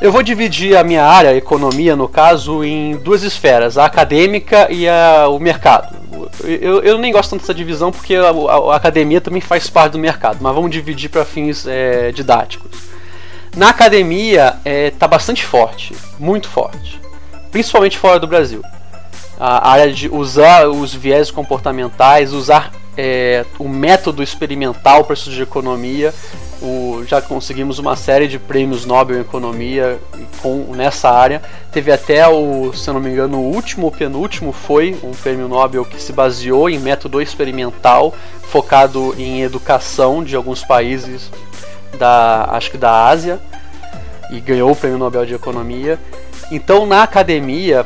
Eu 0.00 0.12
vou 0.12 0.22
dividir 0.22 0.76
a 0.76 0.84
minha 0.84 1.04
área, 1.04 1.30
a 1.30 1.34
economia, 1.34 1.96
no 1.96 2.06
caso, 2.06 2.62
em 2.62 2.96
duas 2.96 3.22
esferas, 3.22 3.78
a 3.78 3.86
acadêmica 3.86 4.70
e 4.70 4.86
a, 4.86 5.26
o 5.28 5.38
mercado. 5.38 5.96
Eu, 6.44 6.82
eu 6.82 6.98
nem 6.98 7.10
gosto 7.10 7.30
tanto 7.30 7.40
dessa 7.40 7.54
divisão 7.54 7.90
porque 7.90 8.14
a, 8.14 8.28
a, 8.28 8.72
a 8.72 8.76
academia 8.76 9.20
também 9.20 9.40
faz 9.40 9.70
parte 9.70 9.92
do 9.92 9.98
mercado, 9.98 10.38
mas 10.40 10.54
vamos 10.54 10.70
dividir 10.70 11.08
para 11.08 11.24
fins 11.24 11.66
é, 11.66 12.12
didáticos. 12.12 12.70
Na 13.56 13.70
academia 13.70 14.56
está 14.58 14.70
é, 14.70 14.90
tá 14.90 15.08
bastante 15.08 15.42
forte, 15.42 15.96
muito 16.18 16.46
forte, 16.46 17.00
principalmente 17.50 17.96
fora 17.96 18.20
do 18.20 18.26
Brasil. 18.26 18.62
A 19.40 19.70
área 19.70 19.90
de 19.90 20.08
usar 20.10 20.68
os 20.68 20.94
viés 20.94 21.30
comportamentais, 21.30 22.34
usar 22.34 22.70
é, 22.98 23.46
o 23.58 23.68
método 23.68 24.22
experimental 24.22 25.04
para 25.04 25.14
estudo 25.14 25.36
de 25.36 25.42
economia. 25.42 26.12
O, 26.62 27.04
já 27.06 27.20
conseguimos 27.20 27.78
uma 27.78 27.94
série 27.96 28.26
de 28.26 28.38
prêmios 28.38 28.86
Nobel 28.86 29.18
em 29.18 29.20
economia 29.20 29.98
com, 30.40 30.72
nessa 30.74 31.10
área. 31.10 31.42
Teve 31.70 31.92
até 31.92 32.26
o, 32.26 32.72
se 32.72 32.90
não 32.90 33.00
me 33.00 33.10
engano, 33.10 33.38
o 33.38 33.54
último 33.54 33.86
ou 33.86 33.92
penúltimo 33.92 34.52
foi 34.52 34.98
um 35.02 35.10
prêmio 35.12 35.48
Nobel 35.48 35.84
que 35.84 36.00
se 36.00 36.12
baseou 36.12 36.70
em 36.70 36.78
método 36.78 37.20
experimental 37.20 38.14
focado 38.42 39.14
em 39.18 39.42
educação 39.42 40.24
de 40.24 40.34
alguns 40.34 40.64
países 40.64 41.30
da, 41.98 42.48
acho 42.52 42.70
que 42.70 42.78
da 42.78 43.06
Ásia 43.06 43.38
e 44.30 44.40
ganhou 44.40 44.70
o 44.70 44.76
prêmio 44.76 44.98
Nobel 44.98 45.26
de 45.26 45.34
economia. 45.34 45.98
Então, 46.50 46.86
na 46.86 47.02
academia, 47.02 47.84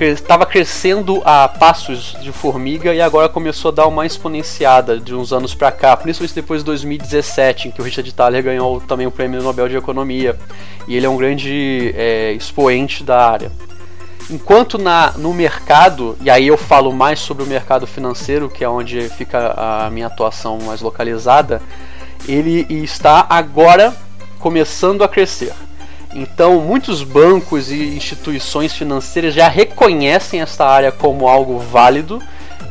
estava 0.00 0.44
crescendo 0.44 1.22
a 1.24 1.48
passos 1.48 2.16
de 2.20 2.30
formiga 2.32 2.94
e 2.94 3.00
agora 3.00 3.28
começou 3.28 3.70
a 3.70 3.74
dar 3.74 3.86
uma 3.86 4.04
exponenciada 4.04 5.00
de 5.00 5.14
uns 5.14 5.32
anos 5.32 5.54
para 5.54 5.72
cá, 5.72 5.96
principalmente 5.96 6.34
depois 6.34 6.60
de 6.60 6.66
2017, 6.66 7.68
em 7.68 7.70
que 7.70 7.80
o 7.80 7.84
Richard 7.84 8.12
Thaler 8.12 8.42
ganhou 8.42 8.80
também 8.80 9.06
o 9.06 9.10
Prêmio 9.10 9.42
Nobel 9.42 9.68
de 9.68 9.76
Economia. 9.76 10.38
E 10.86 10.96
ele 10.96 11.06
é 11.06 11.08
um 11.08 11.16
grande 11.16 11.94
é, 11.96 12.32
expoente 12.32 13.02
da 13.02 13.30
área. 13.30 13.50
Enquanto 14.30 14.76
na, 14.76 15.12
no 15.12 15.32
mercado, 15.32 16.16
e 16.20 16.28
aí 16.28 16.46
eu 16.46 16.58
falo 16.58 16.92
mais 16.92 17.18
sobre 17.18 17.42
o 17.42 17.46
mercado 17.46 17.86
financeiro, 17.86 18.50
que 18.50 18.62
é 18.62 18.68
onde 18.68 19.08
fica 19.08 19.54
a 19.56 19.90
minha 19.90 20.06
atuação 20.06 20.58
mais 20.58 20.82
localizada, 20.82 21.62
ele 22.26 22.66
está 22.68 23.26
agora 23.30 23.96
começando 24.38 25.02
a 25.02 25.08
crescer. 25.08 25.52
Então, 26.20 26.60
muitos 26.60 27.04
bancos 27.04 27.70
e 27.70 27.96
instituições 27.96 28.72
financeiras 28.72 29.32
já 29.32 29.46
reconhecem 29.46 30.40
esta 30.40 30.66
área 30.66 30.90
como 30.90 31.28
algo 31.28 31.60
válido 31.60 32.20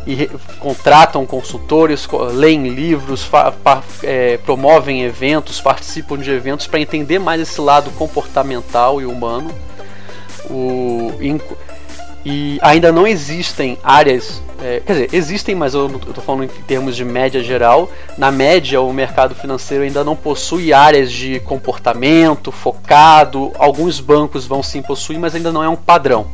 e 0.05 0.27
contratam 0.59 1.25
consultores, 1.25 2.05
leem 2.33 2.67
livros, 2.67 3.29
é, 4.03 4.37
promovem 4.37 5.03
eventos, 5.03 5.61
participam 5.61 6.17
de 6.17 6.29
eventos 6.29 6.67
para 6.67 6.81
entender 6.81 7.19
mais 7.19 7.39
esse 7.39 7.61
lado 7.61 7.89
comportamental 7.91 8.99
e 8.99 9.05
humano. 9.05 9.49
O, 10.49 11.13
e 12.29 12.59
ainda 12.61 12.91
não 12.91 13.07
existem 13.07 13.77
áreas, 13.81 14.41
é, 14.61 14.81
quer 14.85 14.91
dizer, 14.91 15.09
existem, 15.13 15.55
mas 15.55 15.73
eu 15.73 15.87
estou 15.87 16.21
falando 16.21 16.43
em 16.43 16.47
termos 16.67 16.93
de 16.93 17.05
média 17.05 17.41
geral. 17.41 17.89
Na 18.17 18.29
média, 18.29 18.81
o 18.81 18.91
mercado 18.91 19.33
financeiro 19.33 19.85
ainda 19.85 20.03
não 20.03 20.13
possui 20.13 20.73
áreas 20.73 21.09
de 21.09 21.39
comportamento 21.39 22.51
focado. 22.51 23.53
Alguns 23.57 24.01
bancos 24.01 24.45
vão 24.45 24.61
sim 24.61 24.81
possuir, 24.81 25.17
mas 25.17 25.35
ainda 25.35 25.53
não 25.53 25.63
é 25.63 25.69
um 25.69 25.77
padrão. 25.77 26.27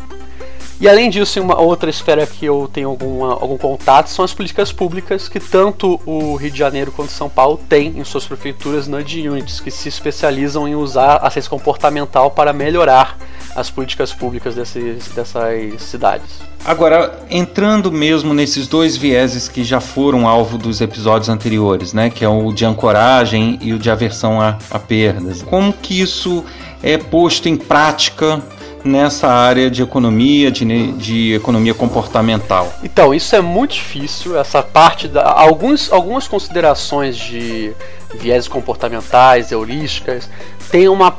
E 0.82 0.90
além 0.90 1.12
disso, 1.12 1.40
uma 1.40 1.62
outra 1.62 1.92
esfera 1.92 2.26
que 2.26 2.44
eu 2.44 2.68
tenho 2.74 2.90
alguma, 2.90 3.34
algum 3.34 3.58
contato 3.58 4.08
são 4.08 4.26
as 4.26 4.34
políticas 4.34 4.72
públicas 4.72 5.30
que 5.30 5.40
tanto 5.40 6.02
o 6.08 6.36
Rio 6.36 6.50
de 6.50 6.58
Janeiro 6.58 6.92
quanto 6.92 7.12
São 7.12 7.30
Paulo 7.30 7.60
têm 7.70 8.00
em 8.00 8.04
suas 8.04 8.26
prefeituras 8.26 8.88
nudge 8.88 9.30
units, 9.30 9.60
que 9.60 9.70
se 9.70 9.88
especializam 9.88 10.68
em 10.68 10.74
usar 10.74 11.18
a 11.18 11.30
ciência 11.30 11.52
comportamental 11.52 12.32
para 12.32 12.52
melhorar 12.52 13.16
as 13.56 13.70
políticas 13.70 14.14
públicas 14.14 14.56
desses, 14.56 15.08
dessas 15.10 15.82
cidades. 15.82 16.42
Agora, 16.66 17.20
entrando 17.30 17.92
mesmo 17.92 18.34
nesses 18.34 18.68
dois 18.68 18.96
vieses 18.96 19.48
que 19.48 19.64
já 19.64 19.80
foram 19.80 20.28
alvo 20.28 20.58
dos 20.58 20.82
episódios 20.82 21.30
anteriores, 21.30 21.94
né, 21.94 22.10
que 22.10 22.24
é 22.24 22.30
o 22.30 22.52
de 22.54 22.66
ancoragem 22.66 23.60
e 23.62 23.74
o 23.74 23.80
de 23.80 23.90
aversão 23.90 24.40
a, 24.40 24.58
a 24.72 24.80
perdas, 24.80 25.42
como 25.42 25.74
que 25.74 26.00
isso 26.00 26.44
é 26.82 26.98
posto 26.98 27.50
em 27.50 27.58
prática 27.58 28.42
nessa 28.84 29.28
área 29.28 29.70
de 29.70 29.82
economia, 29.82 30.52
de, 30.52 30.92
de 30.94 31.34
economia 31.34 31.74
comportamental? 31.74 32.74
Então, 32.84 33.14
isso 33.14 33.36
é 33.36 33.42
muito 33.42 33.74
difícil, 33.76 34.38
essa 34.38 34.62
parte 34.62 35.08
da. 35.08 35.24
Alguns, 35.32 35.92
algumas 35.92 36.28
considerações 36.28 37.18
de 37.18 37.74
viés 38.20 38.48
comportamentais, 38.48 39.52
heurísticas, 39.52 40.30
tem 40.70 40.88
uma 40.88 41.16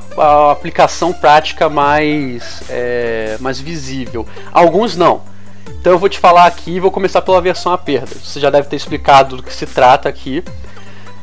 aplicação 0.50 1.12
prática 1.12 1.68
mais, 1.68 2.62
é, 2.68 3.36
mais 3.40 3.60
visível. 3.60 4.26
Alguns 4.52 4.96
não. 4.96 5.22
Então 5.80 5.92
eu 5.92 5.98
vou 5.98 6.08
te 6.08 6.18
falar 6.18 6.46
aqui 6.46 6.72
e 6.72 6.80
vou 6.80 6.90
começar 6.90 7.22
pela 7.22 7.40
versão 7.40 7.72
a 7.72 7.78
perda. 7.78 8.14
Você 8.22 8.40
já 8.40 8.50
deve 8.50 8.68
ter 8.68 8.76
explicado 8.76 9.36
do 9.36 9.42
que 9.42 9.52
se 9.52 9.66
trata 9.66 10.08
aqui. 10.08 10.42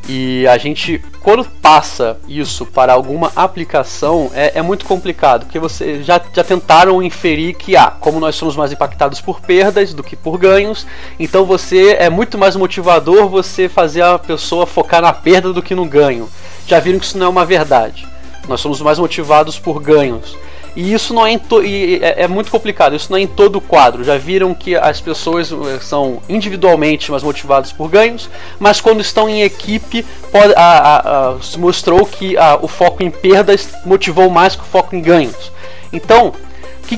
E 0.09 0.47
a 0.47 0.57
gente, 0.57 1.01
quando 1.21 1.45
passa 1.45 2.17
isso 2.27 2.65
para 2.65 2.91
alguma 2.93 3.31
aplicação, 3.35 4.31
é, 4.33 4.57
é 4.57 4.61
muito 4.61 4.85
complicado, 4.85 5.45
porque 5.45 5.59
você 5.59 6.01
já, 6.03 6.19
já 6.33 6.43
tentaram 6.43 7.03
inferir 7.03 7.55
que, 7.55 7.75
ah, 7.75 7.93
como 7.99 8.19
nós 8.19 8.35
somos 8.35 8.55
mais 8.55 8.71
impactados 8.71 9.21
por 9.21 9.39
perdas 9.39 9.93
do 9.93 10.03
que 10.03 10.15
por 10.15 10.37
ganhos, 10.37 10.85
então 11.19 11.45
você 11.45 11.95
é 11.99 12.09
muito 12.09 12.37
mais 12.37 12.55
motivador 12.55 13.29
você 13.29 13.69
fazer 13.69 14.01
a 14.01 14.17
pessoa 14.17 14.65
focar 14.65 15.01
na 15.01 15.13
perda 15.13 15.53
do 15.53 15.61
que 15.61 15.75
no 15.75 15.85
ganho. 15.85 16.29
Já 16.67 16.79
viram 16.79 16.99
que 16.99 17.05
isso 17.05 17.17
não 17.17 17.27
é 17.27 17.29
uma 17.29 17.45
verdade. 17.45 18.07
Nós 18.47 18.59
somos 18.59 18.81
mais 18.81 18.97
motivados 18.97 19.59
por 19.59 19.79
ganhos. 19.79 20.35
E 20.75 20.93
isso 20.93 21.13
não 21.13 21.27
é, 21.27 21.33
é, 21.33 22.23
é, 22.23 22.27
muito 22.27 22.49
complicado, 22.49 22.95
isso 22.95 23.11
não 23.11 23.17
é 23.17 23.21
em 23.21 23.27
todo 23.27 23.57
o 23.57 23.61
quadro. 23.61 24.03
Já 24.03 24.17
viram 24.17 24.53
que 24.53 24.75
as 24.75 25.01
pessoas 25.01 25.51
eh, 25.51 25.79
são 25.81 26.21
individualmente 26.29 27.11
mais 27.11 27.23
motivadas 27.23 27.73
por 27.73 27.89
ganhos, 27.89 28.29
mas 28.57 28.79
quando 28.79 29.01
estão 29.01 29.27
em 29.27 29.41
equipe, 29.41 30.05
pode, 30.31 30.53
a, 30.55 30.61
a, 30.61 31.29
a, 31.31 31.41
se 31.41 31.59
mostrou 31.59 32.05
que 32.05 32.35
o 32.61 32.67
foco 32.67 33.03
em 33.03 33.11
perdas 33.11 33.67
motivou 33.85 34.29
mais 34.29 34.55
que 34.55 34.61
o 34.61 34.65
foco 34.65 34.95
em 34.95 35.01
ganhos. 35.01 35.51
Então, 35.91 36.31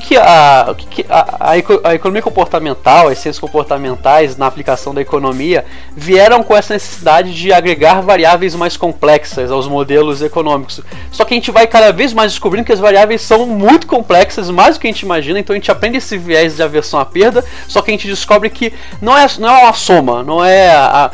que, 0.00 0.16
a, 0.16 0.66
o 0.70 0.74
que, 0.74 0.86
que 0.86 1.06
a, 1.08 1.52
a, 1.84 1.94
economia 1.94 2.22
comportamental, 2.22 3.08
as 3.08 3.18
ciências 3.18 3.38
comportamentais 3.38 4.36
na 4.36 4.46
aplicação 4.46 4.92
da 4.92 5.00
economia 5.00 5.64
vieram 5.96 6.42
com 6.42 6.56
essa 6.56 6.74
necessidade 6.74 7.32
de 7.32 7.52
agregar 7.52 8.00
variáveis 8.00 8.56
mais 8.56 8.76
complexas 8.76 9.52
aos 9.52 9.68
modelos 9.68 10.20
econômicos. 10.20 10.80
Só 11.12 11.24
que 11.24 11.34
a 11.34 11.36
gente 11.36 11.50
vai 11.50 11.66
cada 11.66 11.92
vez 11.92 12.12
mais 12.12 12.32
descobrindo 12.32 12.66
que 12.66 12.72
as 12.72 12.80
variáveis 12.80 13.22
são 13.22 13.46
muito 13.46 13.86
complexas, 13.86 14.50
mais 14.50 14.76
do 14.76 14.80
que 14.80 14.88
a 14.88 14.90
gente 14.90 15.02
imagina, 15.02 15.38
então 15.38 15.54
a 15.54 15.58
gente 15.58 15.70
aprende 15.70 15.98
esse 15.98 16.18
viés 16.18 16.56
de 16.56 16.62
aversão 16.62 16.98
à 16.98 17.04
perda, 17.04 17.44
só 17.68 17.80
que 17.80 17.90
a 17.90 17.94
gente 17.94 18.08
descobre 18.08 18.50
que 18.50 18.72
não 19.00 19.16
é, 19.16 19.26
não 19.38 19.48
é 19.48 19.62
uma 19.62 19.72
soma, 19.72 20.22
não 20.24 20.44
é 20.44 20.70
a, 20.70 21.04
a 21.06 21.10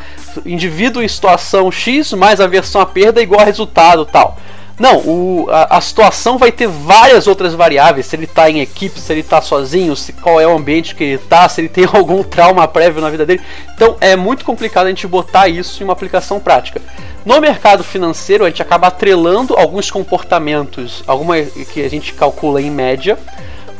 indivíduo 0.46 1.02
em 1.02 1.08
situação 1.08 1.70
X 1.70 2.12
mais 2.12 2.40
aversão 2.40 2.80
à 2.80 2.86
perda 2.86 3.20
igual 3.20 3.40
a 3.40 3.44
resultado 3.44 4.06
tal. 4.06 4.38
Não, 4.80 4.96
o, 5.00 5.46
a, 5.50 5.76
a, 5.76 5.80
situação 5.82 6.38
vai 6.38 6.50
ter 6.50 6.66
várias 6.66 7.26
outras 7.26 7.52
variáveis. 7.52 8.06
Se 8.06 8.16
ele 8.16 8.24
está 8.24 8.48
em 8.48 8.60
equipe, 8.60 8.98
se 8.98 9.12
ele 9.12 9.20
está 9.20 9.42
sozinho, 9.42 9.94
se, 9.94 10.10
qual 10.14 10.40
é 10.40 10.46
o 10.46 10.56
ambiente 10.56 10.94
que 10.94 11.04
ele 11.04 11.14
está, 11.16 11.46
se 11.50 11.60
ele 11.60 11.68
tem 11.68 11.84
algum 11.92 12.22
trauma 12.22 12.66
prévio 12.66 13.02
na 13.02 13.10
vida 13.10 13.26
dele. 13.26 13.42
Então 13.74 13.98
é 14.00 14.16
muito 14.16 14.42
complicado 14.42 14.86
a 14.86 14.88
gente 14.88 15.06
botar 15.06 15.48
isso 15.48 15.82
em 15.82 15.84
uma 15.84 15.92
aplicação 15.92 16.40
prática. 16.40 16.80
No 17.26 17.38
mercado 17.42 17.84
financeiro, 17.84 18.42
a 18.42 18.48
gente 18.48 18.62
acaba 18.62 18.86
atrelando 18.86 19.54
alguns 19.54 19.90
comportamentos, 19.90 21.04
alguma 21.06 21.38
que 21.42 21.84
a 21.84 21.90
gente 21.90 22.14
calcula 22.14 22.62
em 22.62 22.70
média, 22.70 23.18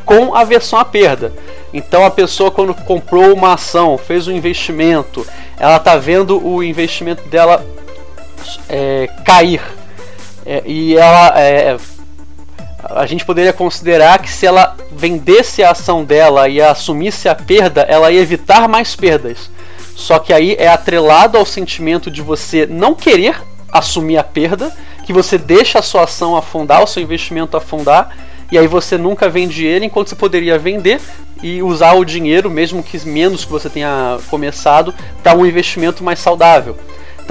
com 0.05 0.35
a 0.35 0.45
versão 0.45 0.79
à 0.79 0.85
perda. 0.85 1.33
Então 1.73 2.05
a 2.05 2.11
pessoa 2.11 2.51
quando 2.51 2.75
comprou 2.75 3.33
uma 3.33 3.55
ação, 3.55 3.97
fez 3.97 4.29
um 4.29 4.33
investimento, 4.33 5.27
ela 5.59 5.79
está 5.79 5.97
vendo 5.97 6.47
o 6.47 6.63
investimento 6.63 7.27
dela 7.27 7.65
é, 8.69 9.09
cair 9.25 9.80
é, 10.51 10.65
e 10.67 10.97
ela. 10.97 11.41
É, 11.41 11.77
a 12.83 13.07
gente 13.07 13.25
poderia 13.25 13.53
considerar 13.53 14.19
que 14.19 14.29
se 14.29 14.47
ela 14.47 14.77
vendesse 14.91 15.63
a 15.63 15.71
ação 15.71 16.03
dela 16.03 16.49
e 16.49 16.61
assumisse 16.61 17.29
a 17.29 17.35
perda, 17.37 17.83
ela 17.83 18.11
ia 18.11 18.21
evitar 18.21 18.67
mais 18.67 18.97
perdas. 18.97 19.49
Só 19.95 20.19
que 20.19 20.33
aí 20.33 20.57
é 20.59 20.67
atrelado 20.67 21.39
ao 21.39 21.47
sentimento 21.47 22.11
de 22.11 22.21
você 22.21 22.67
não 22.67 22.95
querer 22.95 23.41
assumir 23.71 24.17
a 24.17 24.25
perda, 24.25 24.75
que 25.07 25.13
você 25.13 25.39
deixa 25.39 25.79
a 25.79 25.83
sua 25.83 26.03
ação 26.05 26.35
afundar, 26.35 26.83
o 26.83 26.87
seu 26.87 27.03
investimento 27.03 27.57
afundar, 27.57 28.17
e 28.51 28.59
aí 28.59 28.67
você 28.67 28.99
nunca 28.99 29.29
vende 29.29 29.65
ele, 29.65 29.87
enquanto 29.87 30.09
você 30.09 30.17
poderia 30.17 30.59
vender 30.59 31.01
e 31.43 31.63
usar 31.63 31.93
o 31.93 32.05
dinheiro, 32.05 32.51
mesmo 32.51 32.83
que 32.83 32.99
menos 33.07 33.45
que 33.45 33.53
você 33.53 33.69
tenha 33.69 34.19
começado, 34.29 34.93
para 35.23 35.37
um 35.37 35.47
investimento 35.47 36.03
mais 36.03 36.19
saudável. 36.19 36.77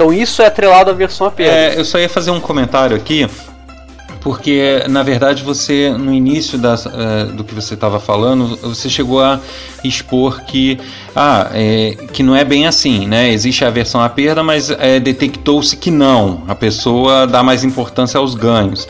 Então 0.00 0.10
isso 0.14 0.40
é 0.40 0.46
atrelado 0.46 0.90
à 0.90 0.94
versão 0.94 1.26
a 1.26 1.30
perda. 1.30 1.52
É, 1.54 1.78
eu 1.78 1.84
só 1.84 1.98
ia 1.98 2.08
fazer 2.08 2.30
um 2.30 2.40
comentário 2.40 2.96
aqui, 2.96 3.28
porque 4.22 4.82
na 4.88 5.02
verdade 5.02 5.44
você, 5.44 5.90
no 5.90 6.10
início 6.10 6.58
uh, 6.58 7.30
do 7.34 7.44
que 7.44 7.54
você 7.54 7.74
estava 7.74 8.00
falando, 8.00 8.56
você 8.62 8.88
chegou 8.88 9.22
a 9.22 9.38
expor 9.84 10.40
que, 10.44 10.80
ah, 11.14 11.50
é, 11.52 11.96
que 12.12 12.22
não 12.22 12.36
é 12.36 12.44
bem 12.44 12.66
assim, 12.66 13.06
né? 13.06 13.30
Existe 13.32 13.64
a 13.64 13.70
versão 13.70 14.00
à 14.00 14.08
perda, 14.08 14.42
mas 14.42 14.70
é, 14.70 15.00
detectou-se 15.00 15.76
que 15.76 15.90
não, 15.90 16.44
a 16.46 16.54
pessoa 16.54 17.26
dá 17.26 17.42
mais 17.42 17.64
importância 17.64 18.18
aos 18.18 18.34
ganhos. 18.34 18.86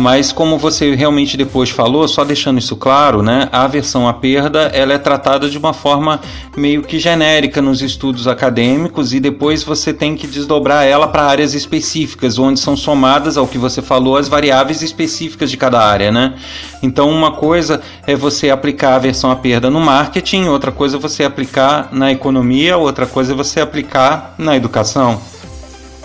Mas 0.00 0.32
como 0.32 0.56
você 0.56 0.94
realmente 0.94 1.36
depois 1.36 1.68
falou, 1.68 2.08
só 2.08 2.24
deixando 2.24 2.58
isso 2.58 2.74
claro, 2.74 3.22
né, 3.22 3.50
a 3.52 3.64
aversão 3.64 4.08
à 4.08 4.14
perda 4.14 4.70
ela 4.72 4.94
é 4.94 4.98
tratada 4.98 5.50
de 5.50 5.58
uma 5.58 5.74
forma 5.74 6.20
meio 6.56 6.82
que 6.82 6.98
genérica 6.98 7.60
nos 7.60 7.82
estudos 7.82 8.26
acadêmicos 8.26 9.12
e 9.12 9.20
depois 9.20 9.62
você 9.62 9.92
tem 9.92 10.16
que 10.16 10.26
desdobrar 10.26 10.86
ela 10.86 11.06
para 11.06 11.24
áreas 11.24 11.54
específicas, 11.54 12.38
onde 12.38 12.58
são 12.58 12.78
somadas 12.78 13.36
ao 13.36 13.46
que 13.46 13.58
você 13.58 13.82
falou 13.82 14.16
as 14.16 14.26
variáveis 14.26 14.80
específicas 14.80 15.50
de 15.50 15.58
cada 15.58 15.78
área, 15.80 16.10
né? 16.10 16.34
Então 16.82 17.10
uma 17.10 17.32
coisa 17.32 17.82
é 18.06 18.16
você 18.16 18.48
aplicar 18.48 18.92
a 18.92 18.96
aversão 18.96 19.30
à 19.30 19.36
perda 19.36 19.68
no 19.68 19.80
marketing, 19.80 20.46
outra 20.46 20.72
coisa 20.72 20.96
é 20.96 21.00
você 21.00 21.24
aplicar 21.24 21.59
na 21.92 22.10
economia, 22.12 22.76
outra 22.76 23.06
coisa 23.06 23.32
é 23.32 23.36
você 23.36 23.60
aplicar 23.60 24.34
na 24.38 24.56
educação. 24.56 25.20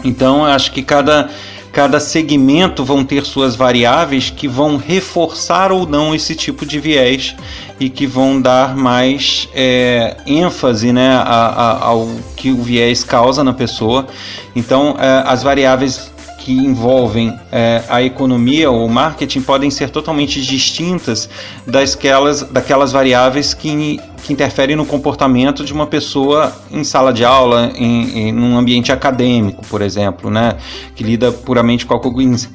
Então 0.04 0.46
acho 0.46 0.72
que 0.72 0.82
cada 0.82 1.30
cada 1.76 2.00
segmento 2.00 2.86
vão 2.86 3.04
ter 3.04 3.26
suas 3.26 3.54
variáveis 3.54 4.30
que 4.30 4.48
vão 4.48 4.78
reforçar 4.78 5.74
ou 5.74 5.86
não 5.86 6.16
esse 6.16 6.34
tipo 6.34 6.66
de 6.66 6.80
viés 6.80 7.36
e 7.78 7.90
que 7.90 8.08
vão 8.08 8.40
dar 8.40 8.78
mais 8.78 9.50
é, 9.54 10.16
ênfase 10.26 10.94
né, 10.94 11.18
a, 11.18 11.22
a, 11.22 11.86
ao 11.88 12.10
que 12.38 12.50
o 12.50 12.64
viés 12.64 13.04
causa 13.04 13.44
na 13.44 13.52
pessoa. 13.52 14.08
Então, 14.56 14.96
é, 14.98 15.24
as 15.26 15.44
variáveis 15.44 16.15
que 16.46 16.52
envolvem 16.52 17.36
é, 17.52 17.82
a 17.90 18.04
economia 18.04 18.70
ou 18.70 18.86
o 18.86 18.90
marketing 18.90 19.42
podem 19.42 19.72
ser 19.72 19.90
totalmente 19.90 20.40
distintas 20.40 21.28
daquelas, 21.66 22.44
daquelas 22.44 22.92
variáveis 22.92 23.56
que, 23.56 24.00
que 24.22 24.32
interferem 24.32 24.76
no 24.76 24.86
comportamento 24.86 25.66
de 25.66 25.74
uma 25.74 25.88
pessoa 25.88 26.56
em 26.70 26.84
sala 26.84 27.12
de 27.12 27.26
aula, 27.26 27.72
em, 27.76 28.30
em 28.30 28.40
um 28.40 28.60
ambiente 28.60 28.92
acadêmico, 28.92 29.66
por 29.66 29.82
exemplo, 29.82 30.30
né, 30.30 30.56
que 30.96 31.04
lida 31.04 31.32
puramente 31.32 31.84
com 31.84 31.96
a 31.96 32.00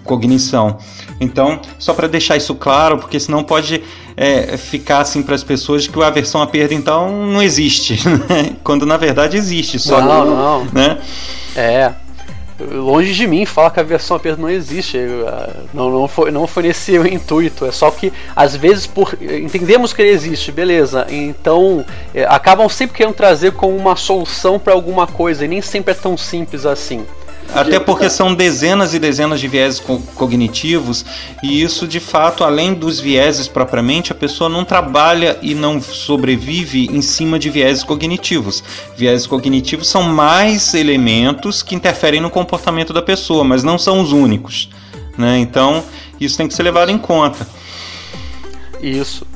cognição. 0.05 0.79
Então, 1.21 1.61
só 1.77 1.93
para 1.93 2.07
deixar 2.07 2.37
isso 2.37 2.55
claro, 2.55 2.97
porque 2.97 3.19
senão 3.19 3.43
pode 3.43 3.83
é, 4.17 4.57
ficar 4.57 5.01
assim 5.01 5.21
para 5.21 5.35
as 5.35 5.43
pessoas 5.43 5.89
que 5.89 6.01
a 6.01 6.07
aversão 6.07 6.41
à 6.41 6.47
perda 6.47 6.75
então 6.75 7.27
não 7.27 7.43
existe, 7.43 7.99
né? 8.31 8.53
quando 8.63 8.87
na 8.87 8.97
verdade 8.97 9.37
existe. 9.37 9.81
Só 9.81 10.01
não, 10.01 10.25
não. 10.25 10.65
Né? 10.67 10.99
É 11.57 11.91
longe 12.71 13.13
de 13.15 13.27
mim 13.27 13.45
falar 13.45 13.71
que 13.71 13.81
a 13.81 13.83
versão 13.83 14.17
apenas 14.17 14.39
não 14.39 14.49
existe. 14.49 14.99
Ah, 15.27 15.51
não, 15.73 15.91
não, 15.91 16.09
foi, 16.09 16.31
não 16.31 16.47
foi 16.47 16.65
nesse 16.65 16.97
intuito. 16.97 17.67
É 17.67 17.73
só 17.73 17.91
que, 17.91 18.13
às 18.35 18.57
vezes, 18.57 18.87
por 18.87 19.17
entendemos 19.21 19.93
que 19.93 20.03
ele 20.03 20.11
existe, 20.11 20.53
beleza. 20.53 21.07
Então, 21.09 21.85
é, 22.15 22.25
acabam 22.25 22.69
sempre 22.69 22.97
querendo 22.97 23.15
trazer 23.15 23.53
como 23.53 23.77
uma 23.77 23.97
solução 23.97 24.59
para 24.59 24.73
alguma 24.73 25.07
coisa. 25.07 25.45
E 25.45 25.49
nem 25.49 25.61
sempre 25.61 25.93
é 25.93 25.95
tão 25.95 26.17
simples 26.17 26.67
assim. 26.67 27.05
Até 27.55 27.81
porque 27.81 28.09
são 28.09 28.35
dezenas 28.35 28.95
e 28.95 28.99
dezenas 28.99 29.41
de 29.41 29.49
vieses 29.49 29.81
cognitivos, 30.15 31.05
e 31.43 31.63
isso 31.63 31.87
de 31.87 31.99
fato, 31.99 32.45
além 32.45 32.75
dos 32.75 33.01
vieses 33.01 33.49
propriamente, 33.49 34.13
a 34.13 34.15
pessoa 34.15 34.49
não 34.49 34.65
trabalha 34.65 35.39
e 35.43 35.55
não 35.55 35.81
sobrevive 35.81 36.87
em 36.87 37.03
cima 37.03 37.39
de 37.39 37.51
vieses 37.51 37.83
cognitivos. 37.83 38.63
Vieses 38.97 39.27
cognitivos 39.27 39.89
são 39.89 40.03
mais 40.03 40.75
elementos 40.75 41.63
que 41.63 41.75
interferem 41.75 42.21
no 42.21 42.31
comportamento 42.31 42.93
da 42.93 43.03
pessoa, 43.03 43.43
mas 43.43 43.65
não 43.65 43.79
são 43.79 44.01
os 44.01 44.13
únicos. 44.13 44.71
Né? 45.19 45.39
Então, 45.39 45.83
isso 46.21 46.37
tem 46.37 46.47
que 46.47 46.55
ser 46.55 46.63
levado 46.63 46.91
em 46.91 46.99
conta. 46.99 47.47
Isso. 48.81 49.27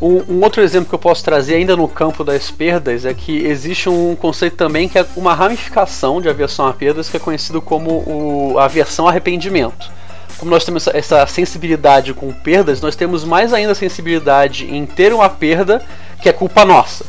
Um, 0.00 0.34
um, 0.34 0.42
outro 0.42 0.62
exemplo 0.62 0.88
que 0.88 0.94
eu 0.94 0.98
posso 0.98 1.24
trazer 1.24 1.54
ainda 1.54 1.74
no 1.74 1.88
campo 1.88 2.22
das 2.22 2.50
perdas 2.50 3.06
é 3.06 3.14
que 3.14 3.46
existe 3.46 3.88
um 3.88 4.14
conceito 4.14 4.54
também 4.54 4.88
que 4.88 4.98
é 4.98 5.06
uma 5.16 5.32
ramificação 5.32 6.20
de 6.20 6.28
aversão 6.28 6.66
a 6.66 6.72
perdas 6.72 7.08
que 7.08 7.16
é 7.16 7.20
conhecido 7.20 7.62
como 7.62 7.90
o, 7.90 8.58
aversão 8.58 9.06
a 9.06 9.10
arrependimento. 9.10 9.90
Como 10.38 10.50
nós 10.50 10.64
temos 10.64 10.86
essa 10.88 11.26
sensibilidade 11.26 12.12
com 12.12 12.30
perdas, 12.30 12.82
nós 12.82 12.94
temos 12.94 13.24
mais 13.24 13.54
ainda 13.54 13.74
sensibilidade 13.74 14.66
em 14.66 14.84
ter 14.84 15.14
uma 15.14 15.30
perda 15.30 15.82
que 16.20 16.28
é 16.28 16.32
culpa 16.32 16.62
nossa. 16.62 17.06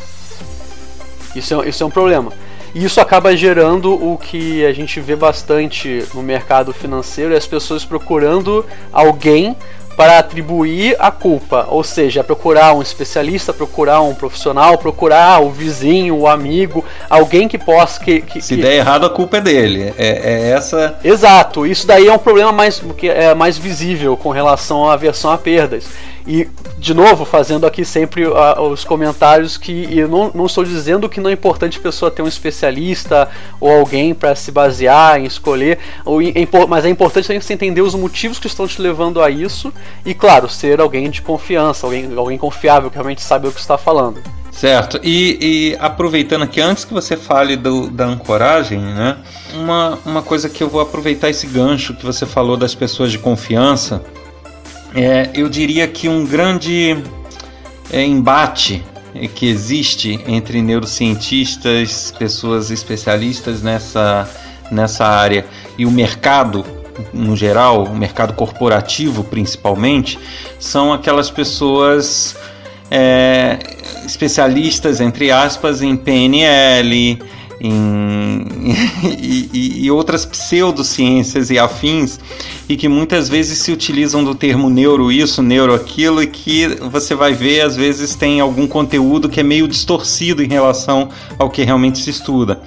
Isso 1.36 1.62
é, 1.62 1.67
isso 1.67 1.84
é 1.84 1.86
um 1.86 1.91
problema. 1.91 2.32
E 2.74 2.86
isso 2.86 3.01
acaba 3.01 3.36
gerando 3.36 3.94
o 3.94 4.17
que 4.17 4.65
a 4.65 4.72
gente 4.72 5.01
vê 5.01 5.15
bastante 5.15 6.06
no 6.13 6.22
mercado 6.22 6.72
financeiro, 6.74 7.34
é 7.34 7.38
as 7.38 7.48
pessoas 7.48 7.84
procurando 7.84 8.65
alguém 8.94 9.58
para 9.98 10.20
atribuir 10.20 10.96
a 11.00 11.10
culpa, 11.10 11.66
ou 11.70 11.84
seja, 11.84 12.24
procurar 12.24 12.74
um 12.75 12.84
especialista, 12.84 13.51
procurar 13.51 14.00
um 14.01 14.13
profissional, 14.13 14.77
procurar 14.77 15.42
o 15.42 15.50
vizinho, 15.50 16.16
o 16.16 16.27
amigo, 16.27 16.86
alguém 17.10 17.48
que 17.48 17.58
possa 17.58 18.00
que, 18.00 18.22
que 18.22 18.39
se 18.39 18.56
que... 18.56 18.62
der 18.62 18.74
errado 18.74 19.08
a 19.08 19.10
culpa 19.10 19.38
é 19.38 19.42
dele. 19.42 19.92
É, 19.98 20.08
é, 20.08 20.50
essa. 20.51 21.00
Exato. 21.04 21.66
Isso 21.66 21.88
daí 21.88 22.08
é 22.08 22.13
um 22.13 22.20
problema 22.20 22.51
mais 22.51 22.80
que 22.96 23.10
é 23.10 23.34
mais 23.34 23.58
visível 23.58 24.16
com 24.16 24.30
relação 24.30 24.88
à 24.88 24.94
aversão 24.94 25.32
a 25.32 25.38
perdas. 25.38 25.86
E, 26.27 26.50
de 26.77 26.93
novo, 26.93 27.24
fazendo 27.24 27.65
aqui 27.65 27.86
sempre 27.86 28.27
uh, 28.27 28.62
os 28.69 28.84
comentários 28.84 29.57
que 29.57 29.88
eu 29.98 30.10
não, 30.10 30.29
não 30.36 30.46
estou 30.46 30.65
dizendo 30.65 31.07
que 31.07 31.22
não 31.22 31.29
é 31.29 31.34
importante 31.34 31.79
a 31.79 31.81
pessoa 31.81 32.12
ter 32.12 32.22
um 32.22 32.27
especialista 32.27 33.29
ou 33.62 33.72
alguém 33.72 34.13
para 34.13 34.36
se 34.36 34.51
basear 34.51 35.22
em 35.22 35.25
escolher, 35.25 35.79
ou, 36.03 36.19
mas 36.67 36.84
é 36.84 36.89
importante 36.89 37.27
você 37.27 37.53
entender 37.53 37.81
os 37.81 37.96
motivos 37.96 38.39
que 38.39 38.48
estão 38.48 38.67
te 38.67 38.81
levando 38.81 39.22
a 39.22 39.29
isso 39.29 39.74
e, 40.05 40.13
claro, 40.13 40.50
ser 40.50 40.81
alguém 40.81 41.10
de 41.10 41.22
confiança, 41.22 41.88
alguém, 41.88 42.13
alguém 42.13 42.38
confiável 42.38 42.89
que 42.89 42.98
realmente 42.98 43.22
sabe 43.22 43.48
o 43.48 43.51
que 43.51 43.62
está 43.62 43.77
falando. 43.77 44.22
Certo. 44.51 45.00
E, 45.03 45.38
e, 45.39 45.77
aproveitando 45.79 46.41
aqui, 46.41 46.60
antes 46.60 46.84
que 46.84 46.93
você 46.93 47.15
fale 47.15 47.55
do, 47.55 47.90
da 47.90 48.05
ancoragem, 48.05 48.79
né? 48.79 49.18
Uma, 49.53 50.00
uma 50.03 50.22
coisa 50.24 50.50
que 50.50 50.63
eu 50.63 50.68
vou 50.68 50.81
aproveitar 50.81 51.29
esse 51.29 51.46
gancho 51.48 51.94
que 51.94 52.03
você 52.03 52.25
falou 52.25 52.57
das 52.57 52.74
pessoas 52.74 53.11
de 53.11 53.20
confiança 53.20 54.03
é, 54.95 55.29
eu 55.33 55.50
diria 55.50 55.87
que 55.87 56.07
um 56.07 56.25
grande 56.25 56.97
é, 57.91 58.03
embate 58.03 58.83
que 59.35 59.47
existe 59.47 60.19
entre 60.27 60.61
neurocientistas, 60.61 62.13
pessoas 62.17 62.69
especialistas 62.69 63.61
nessa, 63.63 64.29
nessa 64.71 65.05
área 65.05 65.45
e 65.77 65.85
o 65.85 65.91
mercado 65.91 66.63
no 67.13 67.35
geral, 67.35 67.83
o 67.83 67.95
mercado 67.95 68.33
corporativo 68.33 69.23
principalmente, 69.23 70.17
são 70.59 70.91
aquelas 70.91 71.29
pessoas 71.29 72.35
é, 72.89 73.59
especialistas, 74.05 75.00
entre 75.00 75.31
aspas, 75.31 75.81
em 75.81 75.95
PNL, 75.95 77.19
em, 77.59 78.46
e, 79.20 79.85
e, 79.85 79.91
outras 79.91 80.25
pseudociências 80.25 81.50
e 81.50 81.57
afins, 81.57 82.20
e 82.70 82.75
que 82.75 82.87
muitas 82.87 83.27
vezes 83.27 83.59
se 83.59 83.72
utilizam 83.72 84.24
do 84.24 84.35
termo 84.35 84.70
neuro 84.70 85.11
isso, 85.11 85.41
neuro 85.41 85.74
aquilo, 85.74 86.22
e 86.22 86.27
que 86.27 86.67
você 86.89 87.15
vai 87.15 87.33
ver, 87.33 87.61
às 87.61 87.75
vezes 87.75 88.15
tem 88.15 88.39
algum 88.39 88.67
conteúdo 88.67 89.29
que 89.29 89.39
é 89.39 89.43
meio 89.43 89.67
distorcido 89.67 90.43
em 90.43 90.48
relação 90.48 91.09
ao 91.39 91.50
que 91.50 91.63
realmente 91.63 92.00
se 92.00 92.09
estuda. 92.09 92.61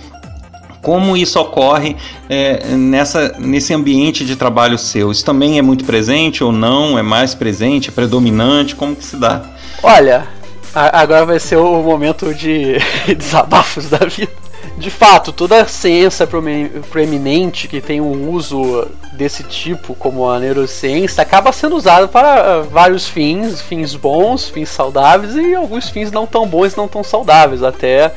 Como 0.82 1.14
isso 1.14 1.38
ocorre 1.38 1.94
é, 2.28 2.74
nessa, 2.74 3.36
nesse 3.38 3.74
ambiente 3.74 4.24
de 4.24 4.34
trabalho 4.34 4.78
seu? 4.78 5.12
Isso 5.12 5.24
também 5.24 5.58
é 5.58 5.62
muito 5.62 5.84
presente 5.84 6.42
ou 6.42 6.50
não? 6.50 6.98
É 6.98 7.02
mais 7.02 7.34
presente? 7.34 7.90
É 7.90 7.92
predominante? 7.92 8.74
Como 8.74 8.96
que 8.96 9.04
se 9.04 9.16
dá? 9.16 9.42
Olha, 9.82 10.26
agora 10.74 11.26
vai 11.26 11.38
ser 11.38 11.56
o 11.56 11.82
momento 11.82 12.32
de 12.34 12.78
desabafos 13.14 13.90
da 13.90 13.98
vida. 13.98 14.39
De 14.80 14.90
fato, 14.90 15.30
toda 15.30 15.68
ciência 15.68 16.26
proeminente 16.26 17.68
que 17.68 17.82
tem 17.82 18.00
um 18.00 18.30
uso 18.30 18.88
desse 19.12 19.42
tipo, 19.44 19.94
como 19.94 20.26
a 20.26 20.38
neurociência, 20.38 21.20
acaba 21.20 21.52
sendo 21.52 21.76
usada 21.76 22.08
para 22.08 22.62
vários 22.62 23.06
fins, 23.06 23.60
fins 23.60 23.94
bons, 23.94 24.48
fins 24.48 24.70
saudáveis 24.70 25.36
e 25.36 25.54
alguns 25.54 25.90
fins 25.90 26.10
não 26.10 26.26
tão 26.26 26.46
bons, 26.46 26.74
não 26.76 26.88
tão 26.88 27.04
saudáveis, 27.04 27.62
até 27.62 28.14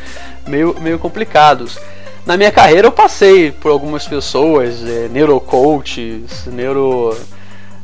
meio, 0.47 0.73
meio 0.79 0.97
complicados. 0.97 1.77
Na 2.25 2.37
minha 2.37 2.49
carreira 2.49 2.87
eu 2.87 2.93
passei 2.93 3.51
por 3.51 3.69
algumas 3.69 4.07
pessoas, 4.07 4.81
é, 4.87 5.09
neurocoaches, 5.09 6.45
neuro, 6.45 7.13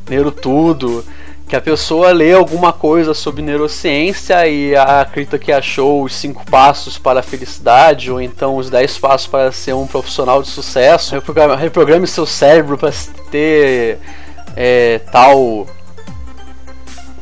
neuro 0.09 0.31
tudo, 0.31 1.03
que 1.49 1.55
a 1.55 1.61
pessoa 1.61 2.11
lê 2.11 2.31
alguma 2.31 2.71
coisa 2.71 3.11
sobre 3.15 3.41
neurociência 3.41 4.47
e 4.47 4.75
acredita 4.75 5.39
que 5.39 5.51
achou 5.51 6.03
os 6.03 6.13
cinco 6.13 6.45
passos 6.45 6.99
para 6.99 7.21
a 7.21 7.23
felicidade 7.23 8.11
ou 8.11 8.21
então 8.21 8.55
os 8.55 8.69
dez 8.69 8.99
passos 8.99 9.25
para 9.25 9.51
ser 9.51 9.73
um 9.73 9.87
profissional 9.87 10.43
de 10.43 10.47
sucesso. 10.47 11.15
Reprograme, 11.57 12.05
seu 12.05 12.27
cérebro 12.27 12.77
para 12.77 12.93
ter 13.31 13.97
é, 14.55 14.99
tal 15.11 15.65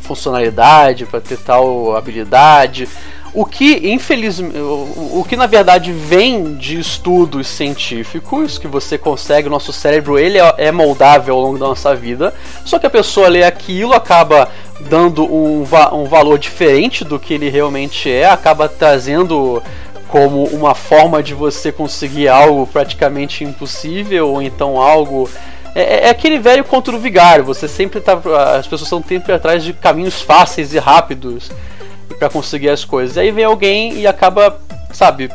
funcionalidade, 0.01 1.05
para 1.05 1.21
ter 1.21 1.37
tal 1.37 1.95
habilidade. 1.95 2.89
O 3.33 3.45
que, 3.45 3.91
infelizmente, 3.91 4.57
o, 4.57 5.19
o 5.19 5.25
que 5.27 5.35
na 5.35 5.45
verdade 5.45 5.91
vem 5.91 6.55
de 6.55 6.79
estudos 6.79 7.47
científicos, 7.47 8.57
que 8.57 8.67
você 8.67 8.97
consegue, 8.97 9.47
o 9.47 9.51
nosso 9.51 9.71
cérebro 9.73 10.17
ele 10.17 10.39
é, 10.39 10.53
é 10.57 10.71
moldável 10.71 11.35
ao 11.35 11.41
longo 11.41 11.57
da 11.57 11.67
nossa 11.67 11.93
vida, 11.95 12.33
só 12.65 12.79
que 12.79 12.85
a 12.85 12.89
pessoa 12.89 13.27
lê 13.27 13.43
aquilo, 13.43 13.93
acaba 13.93 14.49
dando 14.79 15.23
um, 15.23 15.63
va 15.63 15.93
um 15.93 16.05
valor 16.05 16.39
diferente 16.39 17.03
do 17.03 17.19
que 17.19 17.33
ele 17.33 17.49
realmente 17.49 18.09
é, 18.09 18.29
acaba 18.29 18.69
trazendo 18.69 19.61
como 20.07 20.45
uma 20.45 20.73
forma 20.73 21.21
de 21.21 21.33
você 21.33 21.71
conseguir 21.71 22.29
algo 22.29 22.65
praticamente 22.67 23.43
impossível, 23.43 24.29
ou 24.29 24.41
então 24.41 24.81
algo 24.81 25.29
é, 25.75 25.81
é, 25.81 26.07
é 26.07 26.09
aquele 26.09 26.39
velho 26.39 26.63
conto 26.63 26.91
do 26.91 26.99
vigário. 26.99 27.43
Você 27.43 27.67
sempre 27.67 27.99
tá. 27.99 28.13
As 28.57 28.65
pessoas 28.65 28.83
estão 28.83 29.03
sempre 29.07 29.33
atrás 29.33 29.63
de 29.63 29.73
caminhos 29.73 30.21
fáceis 30.21 30.73
e 30.73 30.79
rápidos 30.79 31.51
para 32.17 32.29
conseguir 32.29 32.69
as 32.69 32.83
coisas. 32.83 33.15
E 33.15 33.21
aí 33.21 33.31
vem 33.31 33.43
alguém 33.43 33.99
e 33.99 34.07
acaba, 34.07 34.59
sabe, 34.91 35.29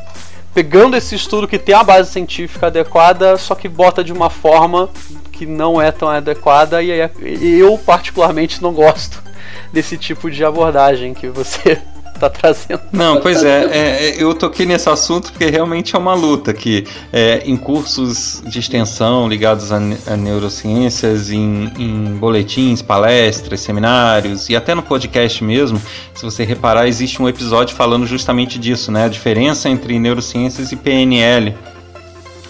pegando 0.55 0.97
esse 0.97 1.15
estudo 1.15 1.49
que 1.49 1.59
tem 1.59 1.75
a 1.75 1.85
base 1.85 2.11
científica 2.11 2.67
adequada, 2.67 3.37
só 3.37 3.55
que 3.55 3.69
bota 3.69 4.05
de 4.05 4.13
uma 4.13 4.31
forma 4.31 4.89
que 5.31 5.47
não 5.47 5.81
é 5.81 5.91
tão 5.91 6.09
adequada 6.09 6.83
e 6.83 6.93
aí 6.93 7.11
eu 7.59 7.79
particularmente 7.79 8.63
não 8.63 8.73
gosto 8.73 9.23
desse 9.73 9.97
tipo 9.97 10.31
de 10.31 10.45
abordagem 10.45 11.15
que 11.15 11.29
você 11.29 11.81
tá 12.23 12.31
trazendo. 12.31 12.81
Não, 12.93 13.21
pois 13.21 13.43
é, 13.43 13.65
é, 13.65 13.79
é, 13.79 14.23
eu 14.23 14.35
toquei 14.35 14.65
nesse 14.65 14.89
assunto 14.89 15.33
porque 15.33 15.47
realmente 15.47 15.97
é 15.97 15.99
uma 15.99 16.15
luta 16.15 16.53
que 16.53 16.87
é, 17.13 17.43
em 17.45 17.57
cursos 17.57 18.43
de 18.47 18.59
extensão 18.59 19.29
ligados 19.29 19.73
a, 19.73 19.79
a 20.07 20.17
neurociências, 20.17 21.31
em, 21.31 21.73
em, 21.77 22.17
boletins, 22.17 22.81
palestras, 22.81 23.61
seminários 23.61 24.49
e 24.49 24.55
até 24.55 24.75
no 24.75 24.83
podcast 24.83 25.43
mesmo, 25.43 25.81
se 26.15 26.25
você 26.25 26.45
reparar, 26.45 26.87
existe 26.87 27.21
um 27.21 27.29
episódio 27.29 27.75
falando 27.75 28.07
justamente 28.07 28.59
disso, 28.59 28.93
né? 28.93 29.05
A 29.05 29.09
diferença 29.09 29.69
entre 29.69 29.99
neurociências 29.99 30.71
e 30.71 30.77
PNL. 30.77 31.55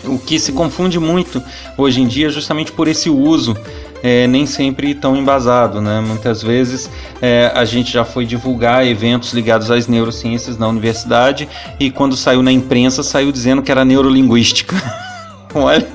O 0.05 0.19
que 0.19 0.39
se 0.39 0.53
confunde 0.53 0.99
muito 0.99 1.43
hoje 1.79 2.01
em 2.01 2.07
dia 2.07 2.29
justamente 2.29 2.73
por 2.73 2.89
esse 2.89 3.09
uso 3.09 3.57
é, 4.03 4.27
nem 4.27 4.45
sempre 4.45 4.95
tão 4.95 5.17
embasado, 5.17 5.81
né? 5.81 6.01
Muitas 6.01 6.43
vezes 6.43 6.91
é, 7.21 7.53
a 7.55 7.65
gente 7.65 7.93
já 7.93 8.05
foi 8.05 8.27
divulgar 8.27 8.87
eventos 8.87 9.33
ligados 9.33 9.71
às 9.71 9.87
neurociências 9.87 10.59
na 10.59 10.67
universidade 10.67 11.49
e 11.79 11.91
quando 11.91 12.17
saiu 12.17 12.43
na 12.43 12.51
imprensa 12.51 13.03
saiu 13.03 13.31
dizendo 13.31 13.63
que 13.63 13.71
era 13.71 13.85
neurolinguística. 13.85 14.77
Olha, 15.55 15.87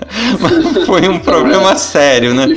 foi 0.86 1.10
um 1.10 1.20
problema 1.20 1.76
sério, 1.78 2.34
né? 2.34 2.48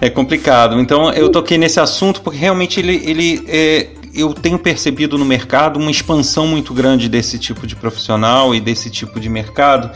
É 0.00 0.08
complicado. 0.08 0.80
Então 0.80 1.12
eu 1.12 1.28
toquei 1.28 1.58
nesse 1.58 1.80
assunto 1.80 2.22
porque 2.22 2.38
realmente 2.38 2.80
ele, 2.80 3.02
ele 3.04 3.44
é, 3.48 3.88
eu 4.14 4.32
tenho 4.32 4.58
percebido 4.58 5.18
no 5.18 5.24
mercado 5.24 5.78
uma 5.78 5.90
expansão 5.90 6.46
muito 6.46 6.72
grande 6.72 7.08
desse 7.08 7.38
tipo 7.38 7.66
de 7.66 7.76
profissional 7.76 8.54
e 8.54 8.60
desse 8.60 8.88
tipo 8.88 9.20
de 9.20 9.28
mercado 9.28 9.90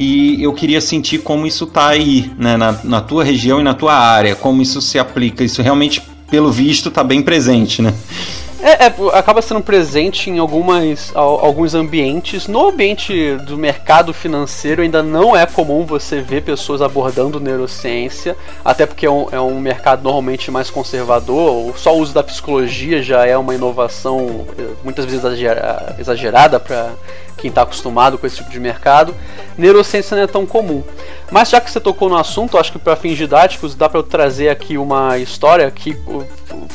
e 0.00 0.42
eu 0.42 0.54
queria 0.54 0.80
sentir 0.80 1.18
como 1.18 1.46
isso 1.46 1.64
está 1.64 1.88
aí, 1.88 2.32
né, 2.38 2.56
na, 2.56 2.72
na 2.82 3.00
tua 3.02 3.22
região 3.22 3.60
e 3.60 3.62
na 3.62 3.74
tua 3.74 3.94
área, 3.94 4.34
como 4.34 4.62
isso 4.62 4.80
se 4.80 4.98
aplica. 4.98 5.44
Isso 5.44 5.60
realmente, 5.60 6.02
pelo 6.30 6.50
visto, 6.50 6.88
está 6.88 7.04
bem 7.04 7.20
presente, 7.20 7.82
né? 7.82 7.92
É, 8.62 8.86
é, 8.86 8.94
acaba 9.14 9.40
sendo 9.40 9.62
presente 9.62 10.28
em 10.28 10.38
algumas, 10.38 11.10
alguns 11.14 11.74
ambientes. 11.74 12.46
No 12.46 12.68
ambiente 12.68 13.36
do 13.46 13.56
mercado 13.56 14.12
financeiro 14.12 14.82
ainda 14.82 15.02
não 15.02 15.34
é 15.34 15.46
comum 15.46 15.86
você 15.86 16.20
ver 16.20 16.42
pessoas 16.42 16.82
abordando 16.82 17.40
neurociência, 17.40 18.36
até 18.62 18.84
porque 18.84 19.06
é 19.06 19.10
um, 19.10 19.28
é 19.32 19.40
um 19.40 19.58
mercado 19.58 20.02
normalmente 20.02 20.50
mais 20.50 20.68
conservador. 20.68 21.76
Só 21.78 21.96
o 21.96 22.00
uso 22.00 22.12
da 22.12 22.22
psicologia 22.22 23.02
já 23.02 23.24
é 23.24 23.36
uma 23.36 23.54
inovação 23.54 24.46
eh, 24.58 24.68
muitas 24.84 25.06
vezes 25.06 25.24
exagerada 25.98 26.60
para 26.60 26.90
quem 27.38 27.48
está 27.48 27.62
acostumado 27.62 28.18
com 28.18 28.26
esse 28.26 28.36
tipo 28.36 28.50
de 28.50 28.60
mercado. 28.60 29.14
Neurociência 29.56 30.14
não 30.14 30.24
é 30.24 30.26
tão 30.26 30.44
comum. 30.44 30.84
Mas 31.30 31.48
já 31.48 31.60
que 31.60 31.70
você 31.70 31.80
tocou 31.80 32.10
no 32.10 32.16
assunto, 32.16 32.58
acho 32.58 32.72
que 32.72 32.78
para 32.78 32.94
fins 32.94 33.16
didáticos 33.16 33.74
dá 33.74 33.88
para 33.88 34.00
eu 34.00 34.02
trazer 34.02 34.50
aqui 34.50 34.76
uma 34.76 35.16
história 35.16 35.70
que 35.70 35.96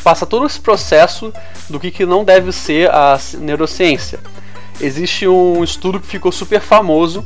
passa 0.03 0.25
todo 0.25 0.45
esse 0.45 0.59
processo 0.59 1.33
do 1.69 1.79
que, 1.79 1.91
que 1.91 2.05
não 2.05 2.23
deve 2.23 2.51
ser 2.51 2.89
a 2.89 3.19
neurociência. 3.39 4.19
Existe 4.79 5.27
um 5.27 5.63
estudo 5.63 5.99
que 5.99 6.07
ficou 6.07 6.31
super 6.31 6.59
famoso 6.59 7.25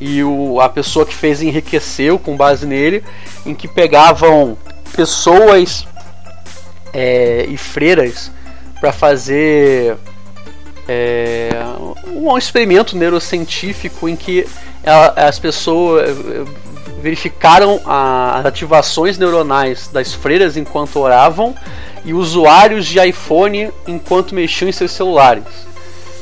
e 0.00 0.22
o, 0.22 0.60
a 0.60 0.68
pessoa 0.68 1.04
que 1.04 1.14
fez 1.14 1.42
enriqueceu 1.42 2.18
com 2.18 2.36
base 2.36 2.66
nele, 2.66 3.02
em 3.44 3.54
que 3.54 3.66
pegavam 3.66 4.56
pessoas 4.94 5.86
é, 6.92 7.46
e 7.48 7.56
freiras 7.56 8.30
para 8.80 8.92
fazer 8.92 9.96
é, 10.88 11.50
um 12.06 12.36
experimento 12.36 12.96
neurocientífico 12.96 14.08
em 14.08 14.14
que 14.14 14.46
as 15.16 15.38
pessoas 15.38 16.16
verificaram 17.00 17.80
as 17.84 18.44
ativações 18.46 19.18
neuronais 19.18 19.88
das 19.88 20.12
freiras 20.12 20.56
enquanto 20.56 20.98
oravam 20.98 21.54
e 22.04 22.12
usuários 22.12 22.86
de 22.86 22.98
iPhone 23.00 23.70
enquanto 23.86 24.34
mexiam 24.34 24.68
em 24.68 24.72
seus 24.72 24.92
celulares. 24.92 25.44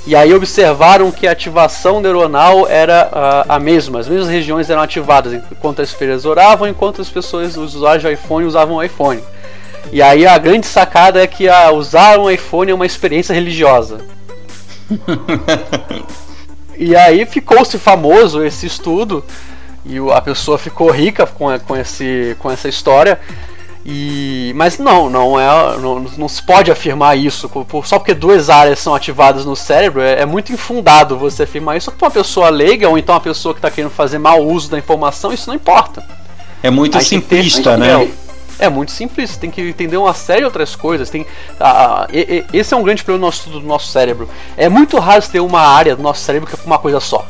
E 0.07 0.15
aí 0.15 0.35
observaram 0.35 1.11
que 1.11 1.27
a 1.27 1.33
ativação 1.33 2.01
neuronal 2.01 2.69
era 2.69 3.09
a, 3.11 3.57
a 3.57 3.59
mesma, 3.59 4.01
as 4.01 4.09
mesmas 4.09 4.29
regiões 4.29 4.69
eram 4.69 4.83
ativadas 4.83 5.33
enquanto 5.33 5.81
as 5.81 5.93
freiras 5.93 6.27
oravam, 6.27 6.69
enquanto 6.69 7.01
as 7.01 7.09
pessoas, 7.09 7.57
os 7.57 7.75
usuários 7.75 8.03
de 8.03 8.13
iPhone 8.13 8.47
usavam 8.47 8.77
o 8.77 8.83
iPhone. 8.83 9.23
E 9.91 10.03
aí 10.03 10.27
a 10.27 10.37
grande 10.37 10.67
sacada 10.67 11.23
é 11.23 11.27
que 11.27 11.49
a, 11.49 11.71
usar 11.71 12.19
um 12.19 12.31
iPhone 12.31 12.71
é 12.71 12.75
uma 12.75 12.85
experiência 12.85 13.33
religiosa. 13.33 13.99
e 16.77 16.95
aí 16.95 17.25
ficou-se 17.25 17.79
famoso 17.79 18.45
esse 18.45 18.67
estudo 18.67 19.25
e 19.85 19.99
a 20.12 20.20
pessoa 20.20 20.59
ficou 20.59 20.90
rica 20.90 21.27
com, 21.27 21.59
com, 21.61 21.77
esse, 21.77 22.37
com 22.38 22.51
essa 22.51 22.68
história. 22.68 23.20
E, 23.87 24.51
mas 24.57 24.79
não, 24.79 25.11
não 25.11 25.38
é, 25.38 25.77
não, 25.79 26.01
não 26.01 26.27
se 26.27 26.42
pode 26.42 26.70
afirmar 26.70 27.18
isso 27.18 27.51
só 27.85 27.99
porque 27.99 28.14
duas 28.14 28.49
áreas 28.49 28.79
são 28.79 28.94
ativadas 28.94 29.44
no 29.44 29.55
cérebro. 29.55 30.01
É, 30.01 30.23
é 30.23 30.27
muito 30.27 30.53
infundado 30.53 31.18
você 31.18 31.42
afirmar 31.42 31.77
isso 31.77 31.92
para 31.92 32.07
uma 32.07 32.11
pessoa 32.11 32.49
leiga 32.49 32.88
ou 32.88 32.97
então 32.97 33.14
uma 33.14 33.20
pessoa 33.20 33.53
que 33.53 33.59
está 33.59 33.70
querendo 33.70 33.90
fazer 33.90 34.18
mau 34.18 34.42
uso 34.42 34.70
da 34.70 34.79
informação. 34.79 35.33
Isso 35.33 35.49
não 35.49 35.55
importa. 35.55 36.03
É 36.62 36.70
muito 36.70 36.97
Aí 36.97 37.05
simplista, 37.05 37.77
né? 37.77 38.11
É 38.59 38.68
muito 38.68 38.92
simples, 38.92 39.37
tem 39.37 39.51
que 39.51 39.61
entender 39.61 39.97
uma 39.97 40.14
série 40.14 40.40
de 40.40 40.44
outras 40.47 40.75
coisas. 40.77 41.11
Tem, 41.11 41.27
ah, 41.61 42.07
e, 42.11 42.44
e, 42.53 42.59
esse 42.59 42.73
é 42.73 42.77
um 42.77 42.83
grande 42.83 43.03
problema 43.03 43.27
do 43.27 43.27
nosso, 43.27 43.51
do 43.51 43.61
nosso 43.61 43.88
cérebro. 43.90 44.29
É 44.57 44.68
muito 44.68 44.99
raro 44.99 45.23
ter 45.31 45.40
uma 45.40 45.61
área 45.61 45.94
do 45.94 46.03
nosso 46.03 46.23
cérebro 46.23 46.49
que 46.49 46.55
é 46.55 46.59
uma 46.64 46.79
coisa 46.79 47.01
só. 47.01 47.27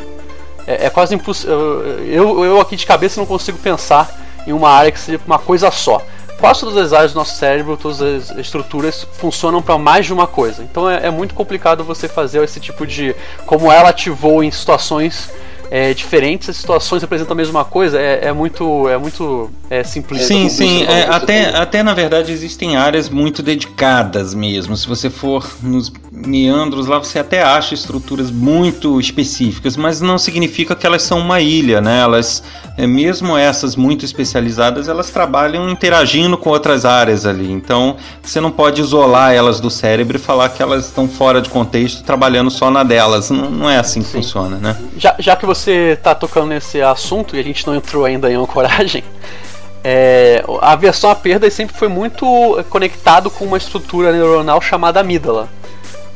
É, 0.67 0.87
é 0.87 0.91
quase 0.91 1.15
impossível. 1.15 1.85
Eu, 2.07 2.45
eu 2.45 2.61
aqui 2.61 2.77
de 2.77 2.87
cabeça 2.87 3.21
não 3.21 3.27
consigo 3.27 3.59
pensar 3.59 4.21
em 4.47 4.53
uma 4.53 4.71
área 4.71 4.91
que 4.91 4.99
seja 4.99 5.21
uma 5.27 5.39
coisa 5.39 5.71
só. 5.71 6.03
Quase 6.39 6.61
todas 6.61 6.77
as 6.77 6.93
áreas 6.93 7.13
do 7.13 7.17
nosso 7.17 7.37
cérebro, 7.37 7.77
todas 7.77 8.03
as 8.03 8.31
estruturas 8.37 9.07
funcionam 9.15 9.63
para 9.63 9.79
mais 9.79 10.05
de 10.07 10.13
uma 10.13 10.27
coisa. 10.27 10.63
Então 10.63 10.91
é, 10.91 11.07
é 11.07 11.11
muito 11.11 11.35
complicado 11.35 11.85
você 11.85 12.09
fazer 12.09 12.43
esse 12.43 12.61
tipo 12.61 12.87
de. 12.87 13.15
como 13.47 13.71
ela 13.71 13.91
ativou 13.91 14.43
em 14.43 14.51
situações 14.51 15.31
é, 15.71 15.95
diferentes, 15.95 16.49
as 16.49 16.57
situações 16.57 17.03
representam 17.03 17.33
a 17.33 17.37
mesma 17.37 17.65
coisa, 17.65 18.01
é, 18.01 18.27
é 18.27 18.33
muito, 18.33 18.89
é 18.89 18.99
muito 18.99 19.51
é, 19.71 19.83
simplista. 19.83 20.27
Sim, 20.27 20.49
sim, 20.49 20.85
é, 20.85 21.03
até, 21.09 21.57
até 21.57 21.83
na 21.83 21.95
verdade 21.95 22.33
existem 22.33 22.77
áreas 22.77 23.09
muito 23.09 23.43
dedicadas 23.43 24.35
mesmo. 24.35 24.77
Se 24.77 24.87
você 24.87 25.09
for 25.09 25.49
nos 25.63 25.93
meandros 26.15 26.87
lá, 26.87 26.99
você 26.99 27.19
até 27.19 27.43
acha 27.43 27.75
estruturas 27.75 28.31
muito 28.31 29.01
específicas, 29.01 29.77
mas 29.77 30.01
não 30.01 30.17
significa 30.17 30.77
que 30.77 30.87
elas 30.87 31.03
são 31.03 31.19
uma 31.19 31.41
ilha, 31.41 31.81
né? 31.81 32.01
Elas, 32.01 32.43
é, 32.77 32.87
mesmo 32.87 33.37
essas 33.37 33.75
muito 33.75 34.05
especializadas, 34.05 34.89
elas 34.89 35.11
trabalham 35.11 35.69
interagindo 35.69 36.39
com 36.39 36.51
outras 36.51 36.85
áreas 36.85 37.27
ali. 37.27 37.51
Então, 37.51 37.97
você 38.23 38.41
não 38.41 38.51
pode 38.51 38.81
isolar 38.81 39.35
elas 39.35 39.59
do 39.59 39.69
cérebro 39.69 40.17
e 40.17 40.21
falar 40.21 40.51
que 40.51 40.63
elas 40.63 40.87
estão 40.87 41.09
fora 41.09 41.41
de 41.41 41.51
contexto, 41.51 42.05
trabalhando 42.05 42.51
só 42.51 42.71
na 42.71 42.85
delas. 42.85 43.31
Não, 43.31 43.51
não 43.51 43.71
é 43.71 43.79
assim 43.79 44.01
que 44.01 44.09
sim. 44.09 44.19
funciona, 44.19 44.57
né? 44.57 44.77
Já, 44.97 45.17
já 45.19 45.35
que 45.35 45.45
você 45.45 45.95
está 45.99 46.15
tocando 46.15 46.47
nesse 46.47 46.81
assunto 46.81 47.35
e 47.35 47.41
a 47.41 47.43
gente 47.43 47.67
não 47.67 47.75
entrou 47.75 48.05
ainda 48.05 48.31
em 48.31 48.37
ancoragem, 48.37 49.03
é, 49.83 50.45
a 50.61 50.73
aversão 50.73 51.11
à 51.11 51.15
perda 51.17 51.51
sempre 51.51 51.77
foi 51.77 51.89
muito 51.89 52.25
conectado 52.71 53.29
com 53.31 53.45
uma 53.45 53.57
estrutura 53.57 54.13
neuronal 54.13 54.61
chamada 54.61 55.01
amígdala. 55.01 55.49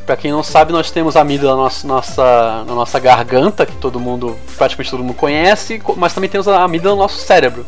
Para 0.09 0.16
quem 0.16 0.33
não 0.33 0.42
sabe, 0.42 0.73
nós 0.73 0.90
temos 0.90 1.16
a 1.16 1.21
amígdala 1.21 1.55
na 1.55 1.62
nossa, 1.64 1.87
nossa, 1.87 2.64
na 2.66 2.75
nossa 2.75 2.99
garganta, 2.99 3.66
que 3.66 3.77
todo 3.77 4.01
mundo, 4.01 4.38
praticamente 4.57 4.90
todo 4.90 5.05
mundo 5.05 5.12
conhece, 5.12 5.83
mas 5.99 6.14
também 6.14 6.31
temos 6.31 6.49
a 6.49 6.64
amígdala 6.64 6.94
no 6.97 7.03
nosso 7.03 7.18
cérebro. 7.18 7.66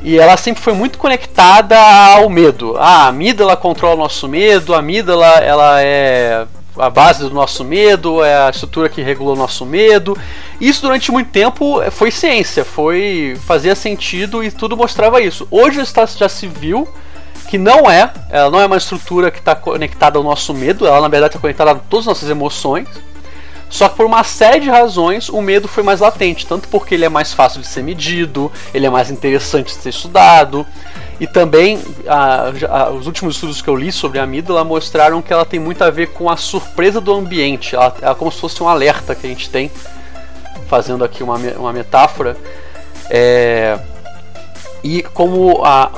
E 0.00 0.16
ela 0.16 0.36
sempre 0.36 0.62
foi 0.62 0.74
muito 0.74 0.96
conectada 0.96 1.76
ao 1.76 2.28
medo. 2.30 2.76
Ah, 2.78 3.06
a 3.06 3.08
amígdala 3.08 3.56
controla 3.56 3.96
o 3.96 3.98
nosso 3.98 4.28
medo, 4.28 4.76
a 4.76 4.78
amígdala 4.78 5.26
ela 5.40 5.82
é 5.82 6.46
a 6.78 6.88
base 6.88 7.24
do 7.24 7.34
nosso 7.34 7.64
medo, 7.64 8.22
é 8.22 8.46
a 8.46 8.50
estrutura 8.50 8.88
que 8.88 9.02
regulou 9.02 9.34
o 9.34 9.38
nosso 9.38 9.66
medo. 9.66 10.16
Isso 10.60 10.82
durante 10.82 11.10
muito 11.10 11.32
tempo 11.32 11.80
foi 11.90 12.12
ciência, 12.12 12.64
foi 12.64 13.36
fazia 13.44 13.74
sentido 13.74 14.44
e 14.44 14.52
tudo 14.52 14.76
mostrava 14.76 15.20
isso. 15.20 15.48
Hoje 15.50 15.82
já 16.16 16.28
se 16.28 16.46
viu 16.46 16.86
que 17.50 17.58
não 17.58 17.90
é, 17.90 18.08
ela 18.30 18.48
não 18.48 18.60
é 18.60 18.66
uma 18.66 18.76
estrutura 18.76 19.28
que 19.28 19.40
está 19.40 19.56
conectada 19.56 20.16
ao 20.16 20.22
nosso 20.22 20.54
medo, 20.54 20.86
ela 20.86 21.00
na 21.00 21.08
verdade 21.08 21.32
está 21.32 21.40
conectada 21.40 21.72
a 21.72 21.74
todas 21.74 22.06
as 22.06 22.14
nossas 22.14 22.30
emoções. 22.30 22.86
Só 23.68 23.88
que 23.88 23.96
por 23.96 24.06
uma 24.06 24.22
série 24.22 24.60
de 24.60 24.70
razões 24.70 25.28
o 25.28 25.42
medo 25.42 25.66
foi 25.66 25.82
mais 25.82 25.98
latente, 25.98 26.46
tanto 26.46 26.68
porque 26.68 26.94
ele 26.94 27.04
é 27.04 27.08
mais 27.08 27.34
fácil 27.34 27.60
de 27.60 27.66
ser 27.66 27.82
medido, 27.82 28.52
ele 28.72 28.86
é 28.86 28.90
mais 28.90 29.10
interessante 29.10 29.66
de 29.66 29.82
ser 29.82 29.88
estudado, 29.88 30.64
e 31.18 31.26
também 31.26 31.80
a, 32.06 32.52
a, 32.68 32.90
os 32.90 33.08
últimos 33.08 33.34
estudos 33.34 33.60
que 33.60 33.68
eu 33.68 33.74
li 33.74 33.90
sobre 33.90 34.20
a 34.20 34.22
amígdala 34.22 34.62
mostraram 34.62 35.20
que 35.20 35.32
ela 35.32 35.44
tem 35.44 35.58
muito 35.58 35.82
a 35.82 35.90
ver 35.90 36.08
com 36.12 36.30
a 36.30 36.36
surpresa 36.36 37.00
do 37.00 37.12
ambiente. 37.12 37.74
Ela, 37.74 37.94
é 38.00 38.14
como 38.14 38.30
se 38.30 38.40
fosse 38.40 38.62
um 38.62 38.68
alerta 38.68 39.12
que 39.14 39.26
a 39.26 39.28
gente 39.28 39.50
tem, 39.50 39.72
fazendo 40.68 41.04
aqui 41.04 41.24
uma, 41.24 41.36
uma 41.36 41.72
metáfora. 41.72 42.36
É, 43.08 43.76
e 44.82 45.02
como 45.02 45.62
a, 45.64 45.90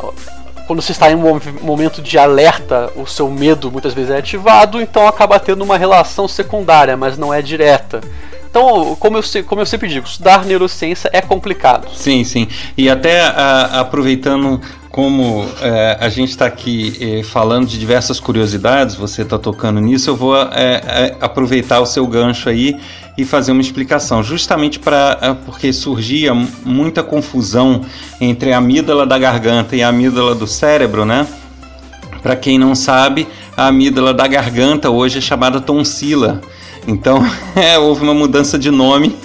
quando 0.73 0.81
você 0.81 0.93
está 0.93 1.13
em 1.13 1.15
um 1.15 1.39
momento 1.61 2.01
de 2.01 2.17
alerta, 2.17 2.91
o 2.97 3.07
seu 3.07 3.29
medo 3.29 3.71
muitas 3.71 3.93
vezes 3.93 4.11
é 4.11 4.17
ativado, 4.17 4.81
então 4.81 5.07
acaba 5.07 5.39
tendo 5.39 5.63
uma 5.63 5.77
relação 5.77 6.27
secundária, 6.27 6.97
mas 6.97 7.19
não 7.19 7.33
é 7.33 7.43
direta. 7.43 8.01
Então, 8.49 8.97
como 8.99 9.19
eu, 9.19 9.45
como 9.45 9.61
eu 9.61 9.67
sempre 9.67 9.87
digo, 9.87 10.07
estudar 10.07 10.47
neurociência 10.47 11.11
é 11.13 11.21
complicado. 11.21 11.89
Sim, 11.95 12.25
sim. 12.25 12.49
E 12.75 12.89
até 12.89 13.21
a, 13.21 13.81
aproveitando 13.81 14.63
como 14.89 15.47
é, 15.61 15.99
a 16.01 16.09
gente 16.09 16.31
está 16.31 16.47
aqui 16.47 16.97
é, 17.21 17.23
falando 17.23 17.67
de 17.67 17.79
diversas 17.79 18.19
curiosidades, 18.19 18.95
você 18.95 19.21
está 19.23 19.39
tocando 19.39 19.79
nisso, 19.79 20.09
eu 20.09 20.17
vou 20.17 20.35
é, 20.37 21.17
aproveitar 21.21 21.81
o 21.81 21.87
seu 21.87 22.07
gancho 22.07 22.49
aí 22.49 22.81
e 23.17 23.25
fazer 23.25 23.53
uma 23.53 23.61
explicação, 23.61 24.23
justamente 24.23 24.79
para 24.79 25.37
porque 25.45 25.73
surgia 25.73 26.33
muita 26.65 27.03
confusão 27.03 27.83
entre 28.21 28.53
a 28.53 28.59
amígdala 28.59 29.07
da 29.07 29.19
garganta 29.19 29.77
e 29.77 29.83
a 29.83 29.89
amígdala 29.89 30.35
do 30.35 30.47
cérebro, 30.47 31.05
né? 31.05 31.27
Para 32.23 32.37
quem 32.37 32.59
não 32.59 32.75
sabe, 32.75 33.27
a 33.57 33.67
amígdala 33.67 34.15
da 34.15 34.27
garganta 34.27 34.89
hoje 34.91 35.19
é 35.19 35.21
chamada 35.21 35.61
tonsila. 35.61 36.41
Então, 36.87 37.25
é, 37.55 37.79
houve 37.79 38.03
uma 38.03 38.15
mudança 38.15 38.59
de 38.59 38.71
nome 38.71 39.17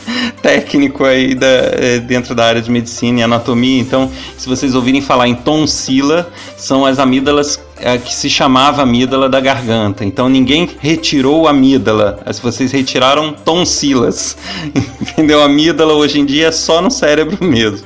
técnico 0.48 1.04
aí 1.04 1.36
da, 1.36 1.46
é, 1.46 2.00
dentro 2.00 2.34
da 2.34 2.46
área 2.46 2.62
de 2.62 2.72
medicina 2.72 3.20
e 3.20 3.24
anatomia. 3.24 3.82
Então, 3.82 4.10
se 4.38 4.48
vocês 4.48 4.76
ouvirem 4.76 5.02
falar 5.02 5.28
em 5.28 5.36
tonsila, 5.36 6.32
são 6.56 6.86
as 6.86 7.00
amígdalas 7.00 7.60
é, 7.82 7.98
que 7.98 8.14
se 8.14 8.30
chamava 8.30 8.82
amígdala 8.82 9.28
da 9.28 9.42
garganta. 9.42 10.06
Então, 10.06 10.30
ninguém 10.30 10.70
retirou 10.80 11.48
a 11.48 11.50
amígdala. 11.50 12.20
Se 12.32 12.42
vocês 12.42 12.72
retiraram 12.72 13.34
tonsilas. 13.34 14.38
Entendeu? 15.02 15.42
A 15.42 15.46
amígdala 15.46 15.94
hoje 15.94 16.18
em 16.22 16.26
dia 16.26 16.48
é 16.48 16.52
só 16.52 16.82
no 16.82 16.90
cérebro 16.90 17.44
mesmo. 17.44 17.86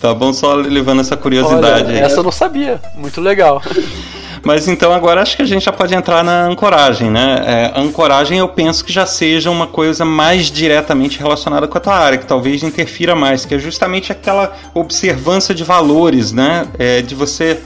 Tá 0.00 0.14
bom? 0.14 0.32
Só 0.32 0.54
levando 0.54 1.02
essa 1.02 1.16
curiosidade. 1.16 1.90
Olha, 1.90 1.98
essa 1.98 2.20
eu 2.20 2.22
não 2.22 2.32
sabia. 2.32 2.80
Muito 2.96 3.20
legal. 3.20 3.60
Mas 4.44 4.68
então 4.68 4.92
agora 4.92 5.22
acho 5.22 5.36
que 5.36 5.42
a 5.42 5.46
gente 5.46 5.64
já 5.64 5.72
pode 5.72 5.94
entrar 5.94 6.22
na 6.22 6.44
ancoragem, 6.46 7.10
né? 7.10 7.42
É, 7.46 7.80
ancoragem 7.80 8.38
eu 8.38 8.48
penso 8.48 8.84
que 8.84 8.92
já 8.92 9.06
seja 9.06 9.50
uma 9.50 9.66
coisa 9.66 10.04
mais 10.04 10.46
diretamente 10.50 11.18
relacionada 11.18 11.66
com 11.66 11.78
a 11.78 11.80
tua 11.80 11.94
área, 11.94 12.18
que 12.18 12.26
talvez 12.26 12.62
interfira 12.62 13.14
mais, 13.14 13.44
que 13.44 13.54
é 13.54 13.58
justamente 13.58 14.12
aquela 14.12 14.52
observância 14.74 15.54
de 15.54 15.64
valores, 15.64 16.32
né? 16.32 16.66
É, 16.78 17.02
de 17.02 17.14
você 17.14 17.60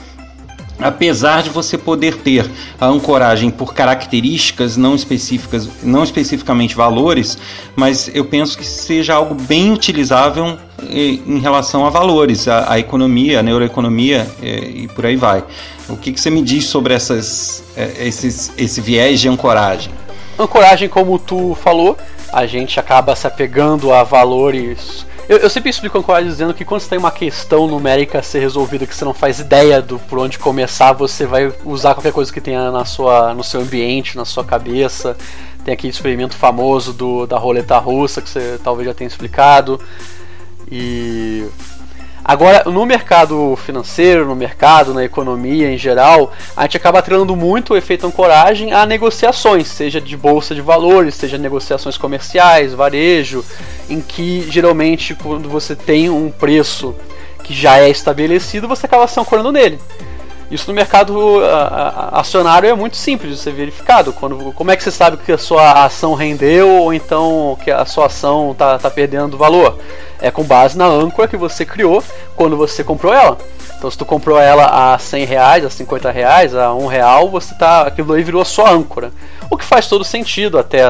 apesar 0.79 1.43
de 1.43 1.49
você 1.49 1.77
poder 1.77 2.17
ter 2.17 2.49
a 2.79 2.87
ancoragem 2.87 3.49
por 3.49 3.73
características 3.73 4.75
não 4.77 4.95
específicas, 4.95 5.69
não 5.83 6.03
especificamente 6.03 6.75
valores, 6.75 7.37
mas 7.75 8.09
eu 8.13 8.25
penso 8.25 8.57
que 8.57 8.65
seja 8.65 9.13
algo 9.13 9.35
bem 9.35 9.71
utilizável 9.71 10.57
eh, 10.89 11.19
em 11.25 11.39
relação 11.39 11.85
a 11.85 11.89
valores, 11.89 12.47
a, 12.47 12.71
a 12.73 12.79
economia, 12.79 13.39
a 13.39 13.43
neuroeconomia 13.43 14.27
eh, 14.41 14.71
e 14.75 14.87
por 14.87 15.05
aí 15.05 15.15
vai. 15.15 15.43
O 15.89 15.97
que, 15.97 16.11
que 16.11 16.19
você 16.19 16.29
me 16.29 16.41
diz 16.41 16.65
sobre 16.65 16.93
essas, 16.93 17.63
eh, 17.77 18.07
esses, 18.07 18.51
esse 18.57 18.81
viés 18.81 19.19
de 19.19 19.29
ancoragem? 19.29 19.91
Ancoragem, 20.39 20.89
como 20.89 21.19
tu 21.19 21.55
falou, 21.61 21.95
a 22.31 22.45
gente 22.47 22.79
acaba 22.79 23.15
se 23.15 23.27
apegando 23.27 23.93
a 23.93 24.03
valores 24.03 25.05
eu, 25.29 25.37
eu 25.37 25.49
sempre 25.49 25.69
explico 25.69 25.97
ancoragem 25.97 26.29
dizendo 26.29 26.53
que 26.53 26.65
quando 26.65 26.81
você 26.81 26.89
tem 26.89 26.97
uma 26.97 27.11
questão 27.11 27.67
numérica 27.67 28.19
a 28.19 28.23
ser 28.23 28.39
resolvida 28.39 28.85
que 28.85 28.95
você 28.95 29.05
não 29.05 29.13
faz 29.13 29.39
ideia 29.39 29.81
do 29.81 29.97
por 29.99 30.19
onde 30.19 30.37
começar, 30.37 30.93
você 30.93 31.25
vai 31.25 31.53
usar 31.63 31.93
qualquer 31.93 32.11
coisa 32.11 32.31
que 32.31 32.41
tenha 32.41 32.71
na 32.71 32.85
sua, 32.85 33.33
no 33.33 33.43
seu 33.43 33.61
ambiente, 33.61 34.17
na 34.17 34.25
sua 34.25 34.43
cabeça. 34.43 35.15
Tem 35.63 35.73
aquele 35.73 35.91
experimento 35.91 36.35
famoso 36.35 36.91
do, 36.91 37.25
da 37.25 37.37
roleta 37.37 37.77
russa 37.77 38.21
que 38.21 38.29
você 38.29 38.59
talvez 38.63 38.87
já 38.87 38.93
tenha 38.93 39.07
explicado. 39.07 39.79
E 40.69 41.45
Agora, 42.25 42.63
no 42.71 42.85
mercado 42.85 43.53
financeiro, 43.57 44.25
no 44.25 44.35
mercado, 44.35 44.93
na 44.93 45.03
economia 45.03 45.69
em 45.69 45.77
geral, 45.77 46.31
a 46.55 46.61
gente 46.61 46.77
acaba 46.77 46.99
atrelando 46.99 47.35
muito 47.35 47.73
o 47.73 47.77
efeito 47.77 48.07
ancoragem 48.07 48.71
a 48.71 48.85
negociações, 48.85 49.67
seja 49.67 49.99
de 49.99 50.15
bolsa 50.15 50.55
de 50.55 50.61
valores, 50.61 51.15
seja 51.15 51.37
negociações 51.37 51.97
comerciais, 51.97 52.73
varejo, 52.73 53.43
em 53.89 53.99
que 53.99 54.47
geralmente 54.49 55.13
quando 55.15 55.49
você 55.49 55.75
tem 55.75 56.09
um 56.09 56.31
preço 56.31 56.95
que 57.43 57.53
já 57.53 57.79
é 57.79 57.89
estabelecido, 57.89 58.69
você 58.69 58.85
acaba 58.85 59.05
se 59.05 59.19
ancorando 59.19 59.51
nele. 59.51 59.77
Isso 60.53 60.67
no 60.67 60.75
mercado 60.75 61.39
acionário 62.11 62.69
é 62.69 62.75
muito 62.75 62.95
simples 62.95 63.31
de 63.31 63.39
ser 63.39 63.53
verificado. 63.53 64.13
Quando, 64.13 64.53
como 64.53 64.69
é 64.69 64.77
que 64.77 64.83
você 64.83 64.91
sabe 64.91 65.17
que 65.17 65.31
a 65.31 65.37
sua 65.37 65.83
ação 65.83 66.13
rendeu 66.13 66.69
ou 66.69 66.93
então 66.93 67.57
que 67.63 67.71
a 67.71 67.83
sua 67.85 68.05
ação 68.05 68.51
está 68.51 68.77
tá 68.77 68.87
perdendo 68.91 69.35
valor? 69.35 69.79
É 70.21 70.29
com 70.29 70.43
base 70.43 70.77
na 70.77 70.85
âncora 70.85 71.27
que 71.27 71.35
você 71.35 71.65
criou 71.65 72.03
quando 72.35 72.55
você 72.55 72.83
comprou 72.83 73.11
ela. 73.11 73.35
Então 73.75 73.89
se 73.89 73.97
tu 73.97 74.05
comprou 74.05 74.39
ela 74.39 74.93
a 74.93 74.99
100 74.99 75.25
reais, 75.25 75.65
a 75.65 75.71
50 75.71 76.11
reais, 76.11 76.55
a 76.55 76.71
1 76.71 76.85
real, 76.85 77.31
você 77.31 77.55
tá, 77.55 77.81
aquilo 77.81 78.13
aí 78.13 78.21
virou 78.21 78.39
a 78.39 78.45
sua 78.45 78.69
âncora. 78.69 79.11
O 79.49 79.57
que 79.57 79.65
faz 79.65 79.87
todo 79.87 80.05
sentido 80.05 80.59
até. 80.59 80.83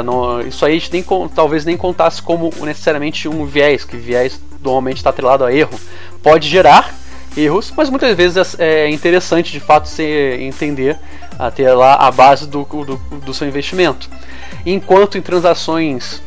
Isso 0.45 0.65
aí 0.65 0.73
a 0.73 0.77
gente 0.77 0.91
nem, 0.91 1.05
talvez 1.33 1.63
nem 1.63 1.77
contasse 1.77 2.21
como 2.21 2.51
necessariamente 2.63 3.29
um 3.29 3.45
viés, 3.45 3.85
que 3.85 3.95
viés 3.95 4.41
normalmente 4.61 4.97
está 4.97 5.09
atrelado 5.11 5.45
a 5.45 5.53
erro. 5.53 5.79
Pode 6.21 6.49
gerar 6.49 6.93
erros, 7.35 7.73
mas 7.75 7.89
muitas 7.89 8.15
vezes 8.15 8.59
é, 8.59 8.85
é 8.85 8.89
interessante 8.89 9.51
de 9.51 9.59
fato 9.59 9.87
você 9.87 10.37
entender 10.41 10.97
até 11.37 11.73
lá 11.73 11.95
a 11.95 12.11
base 12.11 12.47
do, 12.47 12.63
do, 12.63 12.97
do 13.19 13.33
seu 13.33 13.47
investimento. 13.47 14.09
Enquanto 14.65 15.17
em 15.17 15.21
transações 15.21 16.21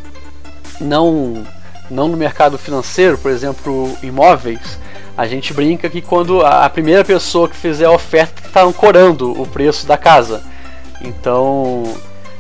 não, 0.81 1.47
não 1.91 2.09
no 2.09 2.17
mercado 2.17 2.59
financeiro, 2.59 3.17
por 3.19 3.31
exemplo, 3.31 3.97
imóveis, 4.03 4.79
a 5.17 5.27
gente 5.27 5.55
brinca 5.55 5.89
que 5.89 6.03
quando 6.03 6.45
a 6.45 6.69
primeira 6.69 7.05
pessoa 7.05 7.49
que 7.49 7.57
fizer 7.57 7.87
a 7.87 7.91
oferta 7.91 8.47
está 8.47 8.63
ancorando 8.63 9.41
o 9.41 9.47
preço 9.47 9.87
da 9.87 9.97
casa. 9.97 10.43
Então, 11.01 11.85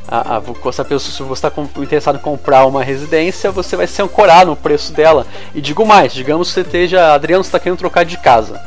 a, 0.08 0.36
a, 0.36 0.68
essa 0.68 0.84
pessoa, 0.84 1.12
se 1.12 1.22
você 1.22 1.46
está 1.46 1.62
interessado 1.80 2.16
em 2.16 2.20
comprar 2.20 2.66
uma 2.66 2.82
residência, 2.82 3.50
você 3.50 3.76
vai 3.76 3.86
se 3.86 4.00
ancorar 4.00 4.46
no 4.46 4.54
preço 4.54 4.92
dela. 4.92 5.26
E 5.54 5.60
digo 5.60 5.84
mais, 5.84 6.12
digamos 6.12 6.48
que 6.48 6.54
você 6.54 6.60
esteja, 6.60 7.12
Adriano, 7.12 7.42
está 7.42 7.58
querendo 7.58 7.78
trocar 7.78 8.04
de 8.04 8.16
casa. 8.16 8.60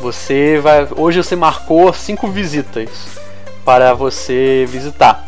Você 0.00 0.58
vai, 0.60 0.86
hoje 0.96 1.22
você 1.22 1.36
marcou 1.36 1.92
cinco 1.92 2.28
visitas 2.28 2.88
para 3.64 3.92
você 3.92 4.64
visitar. 4.68 5.24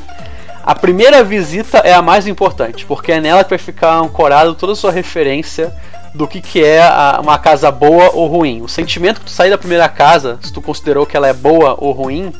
A 0.62 0.74
primeira 0.74 1.24
visita 1.24 1.78
é 1.78 1.92
a 1.92 2.02
mais 2.02 2.26
importante, 2.26 2.86
porque 2.86 3.12
é 3.12 3.20
nela 3.20 3.42
que 3.42 3.50
vai 3.50 3.58
ficar 3.58 3.94
ancorado 3.96 4.54
toda 4.54 4.72
a 4.72 4.76
sua 4.76 4.92
referência 4.92 5.74
do 6.14 6.26
que, 6.26 6.40
que 6.40 6.64
é 6.64 6.82
a, 6.82 7.18
uma 7.22 7.38
casa 7.38 7.70
boa 7.70 8.10
ou 8.12 8.26
ruim. 8.26 8.62
O 8.62 8.68
sentimento 8.68 9.20
que 9.20 9.26
tu 9.26 9.30
sair 9.30 9.50
da 9.50 9.58
primeira 9.58 9.88
casa, 9.88 10.38
se 10.42 10.52
tu 10.52 10.60
considerou 10.60 11.06
que 11.06 11.16
ela 11.16 11.28
é 11.28 11.32
boa 11.32 11.76
ou 11.78 11.92
ruim, 11.92 12.32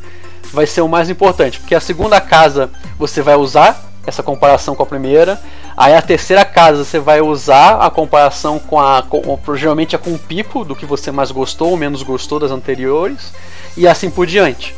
vai 0.53 0.67
ser 0.67 0.81
o 0.81 0.89
mais 0.89 1.09
importante, 1.11 1.61
porque 1.61 1.75
a 1.75 1.81
segunda 1.81 2.21
casa 2.21 2.71
você 2.99 3.23
vai 3.23 3.37
usar 3.37 3.91
essa 4.07 4.23
comparação 4.23 4.75
com 4.75 4.83
a 4.83 4.87
primeira, 4.87 5.41
aí 5.77 5.95
a 5.95 6.03
terceira 6.03 6.45
casa 6.45 6.85
você 6.85 6.99
vai 6.99 7.21
usar 7.21 7.77
a 7.77 7.91
comparação 7.91 8.59
com 8.59 8.81
a 8.81 9.03
com, 9.03 9.39
geralmente 9.55 9.95
é 9.95 9.99
com 9.99 10.15
o 10.15 10.19
pico 10.19 10.65
do 10.65 10.75
que 10.75 10.87
você 10.87 11.11
mais 11.11 11.31
gostou 11.31 11.71
ou 11.71 11.77
menos 11.77 12.03
gostou 12.03 12.39
das 12.39 12.51
anteriores 12.51 13.33
e 13.77 13.87
assim 13.87 14.11
por 14.11 14.27
diante. 14.27 14.75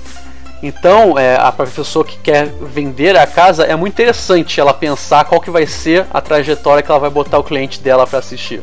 Então, 0.63 1.19
é, 1.19 1.35
a 1.35 1.51
pessoa 1.51 2.05
que 2.05 2.17
quer 2.19 2.47
vender 2.47 3.17
a 3.17 3.27
casa 3.27 3.65
é 3.65 3.75
muito 3.75 3.95
interessante 3.95 4.61
ela 4.61 4.73
pensar 4.73 5.25
qual 5.25 5.41
que 5.41 5.51
vai 5.51 5.67
ser 5.67 6.07
a 6.13 6.21
trajetória 6.21 6.83
que 6.83 6.91
ela 6.91 7.01
vai 7.01 7.11
botar 7.11 7.39
o 7.39 7.43
cliente 7.43 7.81
dela 7.81 8.07
para 8.07 8.21
assistir. 8.21 8.63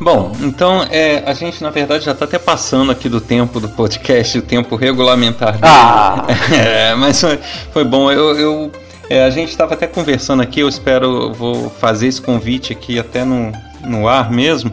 Bom, 0.00 0.32
então 0.40 0.82
é, 0.90 1.22
a 1.26 1.34
gente 1.34 1.62
na 1.62 1.68
verdade 1.68 2.06
já 2.06 2.12
está 2.12 2.24
até 2.24 2.38
passando 2.38 2.90
aqui 2.90 3.06
do 3.06 3.20
tempo 3.20 3.60
do 3.60 3.68
podcast, 3.68 4.38
o 4.38 4.42
tempo 4.42 4.74
regulamentar 4.74 5.52
dele. 5.52 5.64
Ah. 5.64 6.26
É, 6.50 6.94
mas 6.94 7.20
foi, 7.20 7.38
foi 7.72 7.84
bom. 7.84 8.10
Eu, 8.10 8.38
eu 8.38 8.72
é, 9.10 9.24
a 9.24 9.30
gente 9.30 9.50
estava 9.50 9.74
até 9.74 9.86
conversando 9.86 10.40
aqui, 10.40 10.60
eu 10.60 10.68
espero, 10.68 11.32
vou 11.32 11.68
fazer 11.68 12.06
esse 12.06 12.22
convite 12.22 12.72
aqui 12.72 12.98
até 12.98 13.24
no, 13.24 13.52
no 13.84 14.08
ar 14.08 14.30
mesmo, 14.30 14.70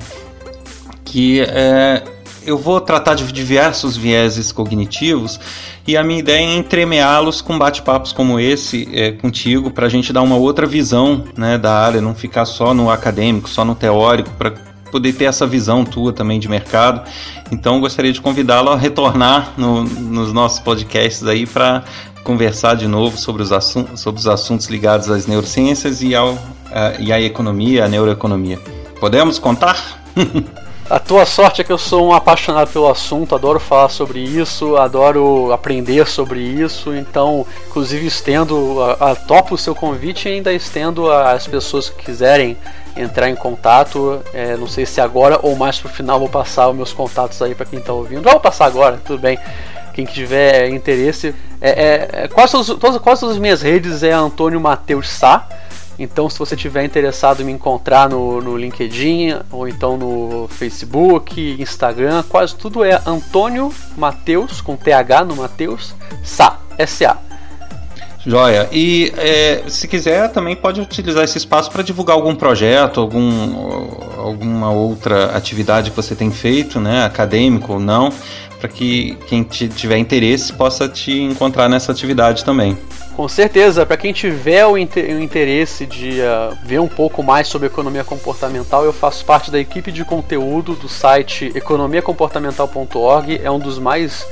que 1.03 1.41
é, 1.41 2.03
eu 2.45 2.57
vou 2.57 2.79
tratar 2.79 3.15
de 3.15 3.29
diversos 3.31 3.97
vieses 3.97 4.51
cognitivos 4.51 5.39
e 5.85 5.97
a 5.97 6.03
minha 6.03 6.19
ideia 6.19 6.45
é 6.45 6.55
entremeá-los 6.55 7.41
com 7.41 7.57
bate-papos 7.57 8.13
como 8.13 8.39
esse 8.39 8.87
é, 8.93 9.11
contigo, 9.11 9.71
para 9.71 9.87
a 9.87 9.89
gente 9.89 10.13
dar 10.13 10.21
uma 10.21 10.35
outra 10.35 10.65
visão 10.65 11.23
né, 11.35 11.57
da 11.57 11.73
área, 11.73 11.99
não 11.99 12.13
ficar 12.13 12.45
só 12.45 12.73
no 12.73 12.89
acadêmico, 12.89 13.49
só 13.49 13.65
no 13.65 13.73
teórico, 13.73 14.29
para 14.37 14.53
poder 14.91 15.13
ter 15.13 15.25
essa 15.25 15.45
visão 15.45 15.83
tua 15.83 16.13
também 16.13 16.39
de 16.39 16.47
mercado. 16.47 17.07
Então 17.51 17.79
gostaria 17.79 18.11
de 18.11 18.21
convidá-lo 18.21 18.69
a 18.69 18.75
retornar 18.75 19.53
no, 19.57 19.83
nos 19.83 20.33
nossos 20.33 20.59
podcasts 20.59 21.25
aí 21.25 21.45
para 21.45 21.83
conversar 22.23 22.75
de 22.75 22.87
novo 22.87 23.17
sobre 23.17 23.41
os, 23.41 23.51
assuntos, 23.51 24.01
sobre 24.01 24.19
os 24.19 24.27
assuntos 24.27 24.67
ligados 24.67 25.09
às 25.09 25.25
neurociências 25.25 26.01
e, 26.01 26.13
ao, 26.13 26.37
e 26.99 27.13
à 27.13 27.21
economia, 27.21 27.85
à 27.85 27.87
neuroeconomia. 27.87 28.59
Podemos 28.99 29.39
contar? 29.39 30.01
A 30.89 30.99
tua 30.99 31.25
sorte 31.25 31.59
é 31.59 31.65
que 31.65 31.71
eu 31.71 31.77
sou 31.77 32.07
um 32.07 32.13
apaixonado 32.13 32.71
pelo 32.71 32.89
assunto, 32.89 33.35
adoro 33.35 33.59
falar 33.59 33.89
sobre 33.89 34.21
isso, 34.21 34.77
adoro 34.77 35.51
aprender 35.51 36.07
sobre 36.07 36.39
isso, 36.39 36.95
então, 36.95 37.45
inclusive, 37.67 38.07
estendo, 38.07 38.81
a, 38.81 39.11
a, 39.11 39.15
topo 39.15 39.55
o 39.55 39.57
seu 39.57 39.75
convite 39.75 40.29
e 40.29 40.31
ainda 40.31 40.53
estendo 40.53 41.11
às 41.11 41.45
pessoas 41.45 41.89
que 41.89 42.05
quiserem 42.05 42.55
entrar 42.99 43.29
em 43.29 43.35
contato. 43.35 44.21
É, 44.33 44.55
não 44.57 44.67
sei 44.67 44.85
se 44.85 44.99
agora 44.99 45.39
ou 45.41 45.55
mais 45.55 45.79
pro 45.79 45.89
final 45.89 46.19
vou 46.19 46.29
passar 46.29 46.69
os 46.69 46.75
meus 46.75 46.93
contatos 46.93 47.41
aí 47.41 47.55
para 47.55 47.65
quem 47.65 47.79
está 47.79 47.93
ouvindo. 47.93 48.21
Vou 48.21 48.39
passar 48.39 48.65
agora, 48.65 48.99
tudo 49.05 49.19
bem. 49.19 49.37
Quem 49.93 50.05
tiver 50.05 50.69
interesse. 50.69 51.33
É, 51.59 51.69
é, 51.69 52.09
é 52.23 52.27
quase, 52.27 52.53
todas, 52.75 53.23
as 53.23 53.37
minhas 53.37 53.61
redes 53.61 54.03
é 54.03 54.11
Antônio 54.11 54.59
Matheus 54.59 55.09
Sá. 55.09 55.47
Então, 55.99 56.29
se 56.29 56.37
você 56.37 56.55
tiver 56.55 56.83
interessado 56.83 57.41
em 57.41 57.45
me 57.45 57.51
encontrar 57.51 58.07
no, 58.07 58.39
no 58.39 58.55
LinkedIn 58.55 59.39
ou 59.51 59.67
então 59.67 59.97
no 59.97 60.47
Facebook, 60.47 61.57
Instagram, 61.59 62.23
quase 62.29 62.55
tudo 62.55 62.83
é 62.83 63.01
Antônio 63.05 63.73
Mateus, 63.97 64.61
com 64.61 64.75
TH 64.75 65.25
no 65.25 65.35
Mateus, 65.35 65.95
Sá, 66.23 66.59
S-A. 66.77 67.26
Joia. 68.27 68.67
E 68.73 69.13
é, 69.15 69.63
se 69.69 69.87
quiser, 69.87 70.29
também 70.33 70.53
pode 70.53 70.81
utilizar 70.81 71.23
esse 71.23 71.37
espaço 71.37 71.71
para 71.71 71.81
divulgar 71.81 72.17
algum 72.17 72.35
projeto, 72.35 72.99
algum, 72.99 73.55
alguma 74.17 74.69
outra 74.69 75.27
atividade 75.27 75.91
que 75.91 75.95
você 75.95 76.13
tem 76.13 76.29
feito, 76.29 76.77
né, 76.77 77.05
acadêmico 77.05 77.73
ou 77.73 77.79
não, 77.79 78.11
para 78.59 78.67
que 78.67 79.17
quem 79.27 79.43
tiver 79.43 79.97
interesse 79.97 80.51
possa 80.51 80.89
te 80.89 81.21
encontrar 81.21 81.69
nessa 81.69 81.93
atividade 81.93 82.43
também. 82.43 82.77
Com 83.15 83.29
certeza, 83.29 83.85
para 83.85 83.95
quem 83.95 84.11
tiver 84.11 84.65
o, 84.67 84.77
interesse 84.77 85.85
de 85.85 86.19
uh, 86.19 86.55
ver 86.63 86.79
um 86.79 86.87
pouco 86.87 87.23
mais 87.23 87.47
sobre 87.47 87.67
economia 87.67 88.03
comportamental, 88.03 88.83
eu 88.83 88.93
faço 88.93 89.23
parte 89.23 89.49
da 89.49 89.57
equipe 89.57 89.91
de 89.91 90.03
conteúdo 90.03 90.73
do 90.75 90.89
site 90.89 91.51
economiacomportamental.org, 91.55 93.39
é 93.41 93.49
um 93.49 93.57
dos 93.57 93.79
mais 93.79 94.27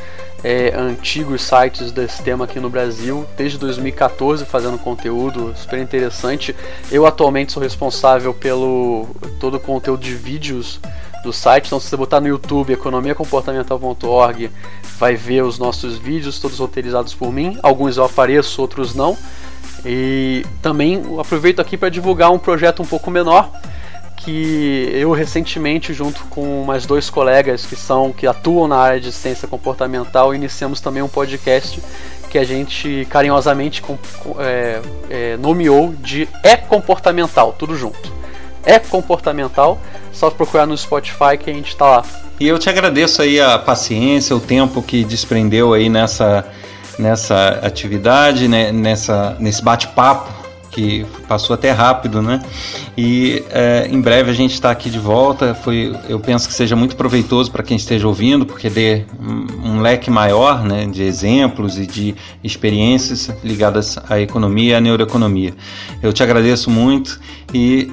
é, 0.46 0.72
antigos 0.78 1.42
sites 1.42 1.92
desse 1.92 2.22
tema 2.22 2.46
aqui 2.46 2.60
no 2.60 2.70
Brasil, 2.70 3.26
desde 3.36 3.58
2014 3.58 4.46
fazendo 4.46 4.78
conteúdo 4.78 5.52
super 5.58 5.80
interessante. 5.80 6.56
Eu 6.92 7.08
atualmente 7.08 7.52
sou 7.52 7.64
responsável 7.64 8.32
pelo 8.32 9.08
todo 9.40 9.58
o 9.58 9.60
conteúdo 9.60 10.04
de 10.04 10.14
vídeos 10.14 10.80
do 11.24 11.34
site, 11.34 11.66
então 11.66 11.80
se 11.80 11.90
você 11.90 11.98
botar 11.98 12.22
no 12.22 12.28
YouTube 12.28 12.74
economiacomportamental.org 12.74 14.52
vai 15.00 15.16
ver 15.16 15.42
os 15.42 15.58
nossos 15.58 15.98
vídeos, 15.98 16.40
todos 16.40 16.60
roteirizados 16.60 17.16
por 17.16 17.34
mim, 17.34 17.58
alguns 17.64 17.98
eu 17.98 18.04
apareço, 18.04 18.62
outros 18.62 18.94
não. 18.94 19.18
E 19.84 20.46
também 20.62 21.02
aproveito 21.20 21.60
aqui 21.60 21.76
para 21.76 21.90
divulgar 21.90 22.32
um 22.32 22.38
projeto 22.38 22.84
um 22.84 22.86
pouco 22.86 23.10
menor 23.10 23.50
que 24.26 24.90
eu 24.92 25.12
recentemente, 25.12 25.94
junto 25.94 26.26
com 26.26 26.64
mais 26.66 26.88
dois 26.88 27.12
colegas 27.12 27.64
que 27.64 27.76
são 27.76 28.12
que 28.12 28.26
atuam 28.26 28.68
na 28.68 28.78
área 28.78 29.00
de 29.00 29.12
ciência 29.12 29.48
comportamental, 29.48 30.34
iniciamos 30.34 30.82
também 30.82 31.04
um 31.04 31.08
podcast 31.08 31.80
que 32.32 32.40
a 32.40 32.44
gente 32.44 33.08
carinhosamente 33.08 33.84
é, 34.40 34.82
é, 35.12 35.38
nomeou 35.38 35.94
de 36.00 36.28
É 36.44 36.58
Comportamental, 36.58 37.54
tudo 37.54 37.78
junto. 37.78 38.12
É 38.66 38.80
Comportamental, 38.80 39.80
só 40.12 40.32
procurar 40.32 40.66
no 40.66 40.76
Spotify 40.76 41.38
que 41.40 41.52
a 41.52 41.54
gente 41.54 41.70
está 41.70 41.86
lá. 41.86 42.06
E 42.40 42.48
eu 42.48 42.58
te 42.58 42.68
agradeço 42.68 43.22
aí 43.22 43.40
a 43.40 43.60
paciência, 43.60 44.36
o 44.36 44.40
tempo 44.40 44.82
que 44.82 45.04
desprendeu 45.04 45.72
aí 45.72 45.88
nessa, 45.88 46.46
nessa 46.98 47.60
atividade, 47.62 48.48
né, 48.48 48.72
nessa, 48.72 49.38
nesse 49.40 49.62
bate-papo 49.62 50.35
que 50.76 51.06
passou 51.26 51.54
até 51.54 51.72
rápido, 51.72 52.22
né? 52.22 52.42
E 52.98 53.42
é, 53.50 53.88
em 53.90 54.02
breve 54.02 54.30
a 54.30 54.34
gente 54.34 54.54
está 54.54 54.70
aqui 54.70 54.90
de 54.90 55.00
volta. 55.00 55.56
Foi, 55.56 55.96
eu 56.10 56.20
penso 56.20 56.50
que 56.50 56.54
seja 56.54 56.76
muito 56.76 56.98
proveitoso 56.98 57.50
para 57.50 57.64
quem 57.64 57.78
esteja 57.78 58.06
ouvindo, 58.06 58.46
porque 58.46 58.70
dê 58.70 59.06
um, 59.18 59.70
um, 59.70 59.82
leque 59.82 60.12
maior, 60.12 60.66
né, 60.66 60.86
de 60.86 61.02
exemplos 61.02 61.80
e 61.80 61.88
de 61.88 62.14
experiências 62.44 63.32
ligadas 63.42 63.98
à 64.10 64.20
economia 64.20 64.74
e 64.74 64.76
à 64.76 64.82
neuroeconomia. 64.82 65.54
Eu 66.04 66.12
te 66.12 66.22
agradeço 66.22 66.70
muito 66.70 67.22
e 67.54 67.90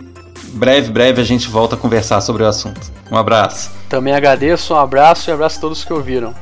breve, 0.54 0.90
breve 0.90 1.20
a 1.20 1.24
gente 1.24 1.48
volta 1.48 1.76
a 1.76 1.78
conversar 1.78 2.20
sobre 2.20 2.42
o 2.42 2.46
assunto. 2.46 2.80
Um 3.12 3.16
abraço. 3.16 3.70
Também 3.88 4.12
agradeço, 4.12 4.74
um 4.74 4.76
abraço 4.76 5.30
e 5.30 5.32
abraço 5.32 5.58
a 5.58 5.60
todos 5.60 5.84
que 5.84 5.92
ouviram. 5.92 6.34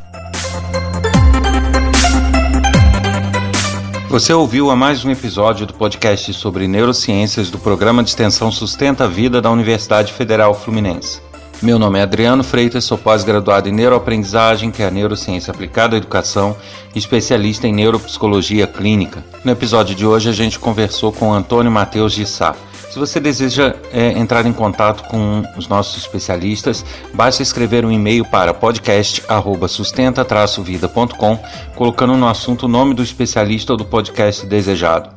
Você 4.11 4.33
ouviu 4.33 4.73
a 4.73 4.75
mais 4.75 5.05
um 5.05 5.11
episódio 5.13 5.65
do 5.65 5.73
podcast 5.73 6.35
sobre 6.35 6.67
neurociências 6.67 7.49
do 7.49 7.61
programa 7.61 8.03
de 8.03 8.09
extensão 8.09 8.51
Sustenta 8.51 9.05
a 9.05 9.07
Vida 9.07 9.41
da 9.41 9.49
Universidade 9.53 10.13
Federal 10.13 10.53
Fluminense. 10.53 11.23
Meu 11.63 11.79
nome 11.79 12.01
é 12.01 12.03
Adriano 12.03 12.43
Freitas, 12.43 12.83
sou 12.83 12.99
pós-graduado 12.99 13.69
em 13.69 13.73
neuroaprendizagem, 13.73 14.73
que 14.73 14.83
é 14.83 14.89
a 14.89 14.91
neurociência 14.91 15.53
aplicada 15.53 15.95
à 15.95 15.99
educação, 15.99 16.57
e 16.93 16.99
especialista 16.99 17.69
em 17.69 17.73
neuropsicologia 17.73 18.67
clínica. 18.67 19.25
No 19.45 19.53
episódio 19.53 19.95
de 19.95 20.05
hoje 20.05 20.29
a 20.29 20.33
gente 20.33 20.59
conversou 20.59 21.13
com 21.13 21.33
Antônio 21.33 21.71
Matheus 21.71 22.13
de 22.13 22.27
Sá. 22.27 22.57
Se 22.91 22.99
você 22.99 23.21
deseja 23.21 23.77
é, 23.93 24.19
entrar 24.19 24.45
em 24.47 24.53
contato 24.53 25.09
com 25.09 25.45
os 25.57 25.69
nossos 25.69 26.03
especialistas, 26.03 26.85
basta 27.15 27.41
escrever 27.41 27.85
um 27.85 27.93
e-mail 27.93 28.25
para 28.25 28.53
podcast@sustenta-vida.com, 28.53 31.39
colocando 31.77 32.17
no 32.17 32.27
assunto 32.27 32.65
o 32.65 32.69
nome 32.69 32.93
do 32.93 33.03
especialista 33.03 33.75
ou 33.75 33.77
do 33.77 33.85
podcast 33.85 34.45
desejado. 34.45 35.09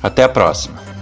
Até 0.00 0.22
a 0.22 0.28
próxima! 0.28 0.97